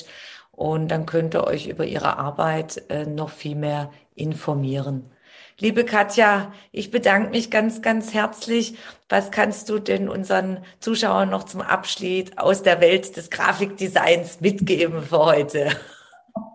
Und 0.62 0.92
dann 0.92 1.06
könnt 1.06 1.34
ihr 1.34 1.44
euch 1.44 1.66
über 1.66 1.84
ihre 1.84 2.18
Arbeit 2.18 2.84
äh, 2.88 3.04
noch 3.04 3.30
viel 3.30 3.56
mehr 3.56 3.90
informieren. 4.14 5.10
Liebe 5.58 5.84
Katja, 5.84 6.52
ich 6.70 6.92
bedanke 6.92 7.30
mich 7.30 7.50
ganz, 7.50 7.82
ganz 7.82 8.14
herzlich. 8.14 8.76
Was 9.08 9.32
kannst 9.32 9.68
du 9.70 9.80
denn 9.80 10.08
unseren 10.08 10.58
Zuschauern 10.78 11.30
noch 11.30 11.42
zum 11.42 11.62
Abschied 11.62 12.38
aus 12.38 12.62
der 12.62 12.80
Welt 12.80 13.16
des 13.16 13.28
Grafikdesigns 13.28 14.40
mitgeben 14.40 15.02
für 15.02 15.18
heute? 15.18 15.70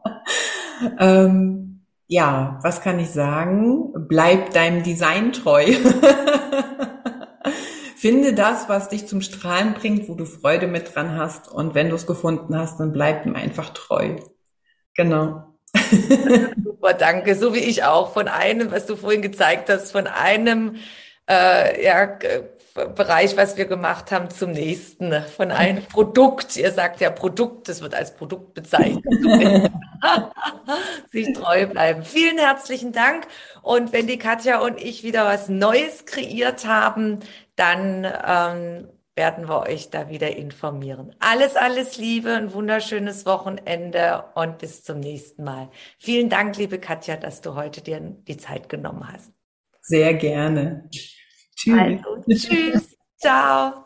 ähm, 1.01 1.81
ja, 2.07 2.61
was 2.63 2.79
kann 2.79 2.99
ich 2.99 3.09
sagen? 3.09 3.91
Bleib 4.07 4.53
deinem 4.53 4.83
Design 4.83 5.33
treu. 5.33 5.65
Finde 8.07 8.31
das, 8.31 8.69
was 8.69 8.87
dich 8.87 9.05
zum 9.05 9.19
Strahlen 9.19 9.73
bringt, 9.73 10.07
wo 10.07 10.15
du 10.15 10.23
Freude 10.23 10.67
mit 10.67 10.95
dran 10.95 11.17
hast. 11.17 11.51
Und 11.51 11.75
wenn 11.75 11.89
du 11.89 11.97
es 11.97 12.07
gefunden 12.07 12.57
hast, 12.57 12.79
dann 12.79 12.93
bleib 12.93 13.25
ihm 13.25 13.35
einfach 13.35 13.71
treu. 13.71 14.15
Genau. 14.95 15.43
Super, 16.63 16.93
danke. 16.93 17.35
So 17.35 17.53
wie 17.53 17.59
ich 17.59 17.83
auch. 17.83 18.13
Von 18.13 18.29
einem, 18.29 18.71
was 18.71 18.85
du 18.85 18.95
vorhin 18.95 19.21
gezeigt 19.21 19.69
hast, 19.69 19.91
von 19.91 20.07
einem 20.07 20.77
äh, 21.29 21.83
ja, 21.83 22.17
Bereich, 22.95 23.35
was 23.35 23.57
wir 23.57 23.65
gemacht 23.65 24.09
haben, 24.13 24.29
zum 24.29 24.51
nächsten. 24.51 25.13
Von 25.35 25.51
einem 25.51 25.83
Produkt. 25.91 26.55
Ihr 26.55 26.71
sagt 26.71 27.01
ja 27.01 27.09
Produkt, 27.09 27.67
das 27.67 27.81
wird 27.81 27.93
als 27.93 28.15
Produkt 28.15 28.53
bezeichnet. 28.53 29.03
Sich 31.11 31.33
treu 31.33 31.65
bleiben. 31.65 32.03
Vielen 32.03 32.37
herzlichen 32.37 32.93
Dank. 32.93 33.27
Und 33.63 33.91
wenn 33.91 34.07
die 34.07 34.17
Katja 34.17 34.59
und 34.59 34.79
ich 34.79 35.03
wieder 35.03 35.25
was 35.25 35.49
Neues 35.49 36.05
kreiert 36.05 36.65
haben, 36.65 37.19
dann 37.57 38.05
ähm, 38.05 38.87
werden 39.15 39.49
wir 39.49 39.63
euch 39.63 39.89
da 39.89 40.09
wieder 40.09 40.37
informieren. 40.37 41.13
Alles, 41.19 41.55
alles 41.55 41.97
Liebe, 41.97 42.31
ein 42.31 42.53
wunderschönes 42.53 43.25
Wochenende 43.25 44.23
und 44.35 44.59
bis 44.59 44.83
zum 44.83 44.99
nächsten 44.99 45.43
Mal. 45.43 45.69
Vielen 45.97 46.29
Dank, 46.29 46.55
liebe 46.55 46.79
Katja, 46.79 47.17
dass 47.17 47.41
du 47.41 47.55
heute 47.55 47.81
dir 47.81 47.99
die 47.99 48.37
Zeit 48.37 48.69
genommen 48.69 49.11
hast. 49.11 49.33
Sehr 49.81 50.13
gerne. 50.13 50.87
Tschüss. 51.55 51.79
Also, 51.79 52.23
tschüss. 52.29 52.97
Ciao. 53.17 53.85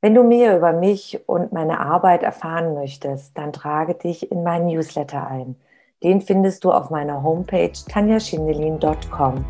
Wenn 0.00 0.14
du 0.14 0.22
mehr 0.22 0.56
über 0.56 0.72
mich 0.72 1.20
und 1.26 1.52
meine 1.52 1.80
Arbeit 1.80 2.22
erfahren 2.22 2.74
möchtest, 2.74 3.36
dann 3.36 3.52
trage 3.52 3.94
dich 3.94 4.30
in 4.30 4.42
meinen 4.42 4.66
Newsletter 4.66 5.26
ein. 5.26 5.56
Den 6.02 6.20
findest 6.22 6.64
du 6.64 6.72
auf 6.72 6.90
meiner 6.90 7.22
Homepage 7.22 7.72
tanjaschindelin.com. 7.88 9.44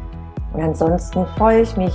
Und 0.53 0.61
ansonsten 0.61 1.27
freue 1.37 1.63
ich 1.63 1.77
mich 1.77 1.95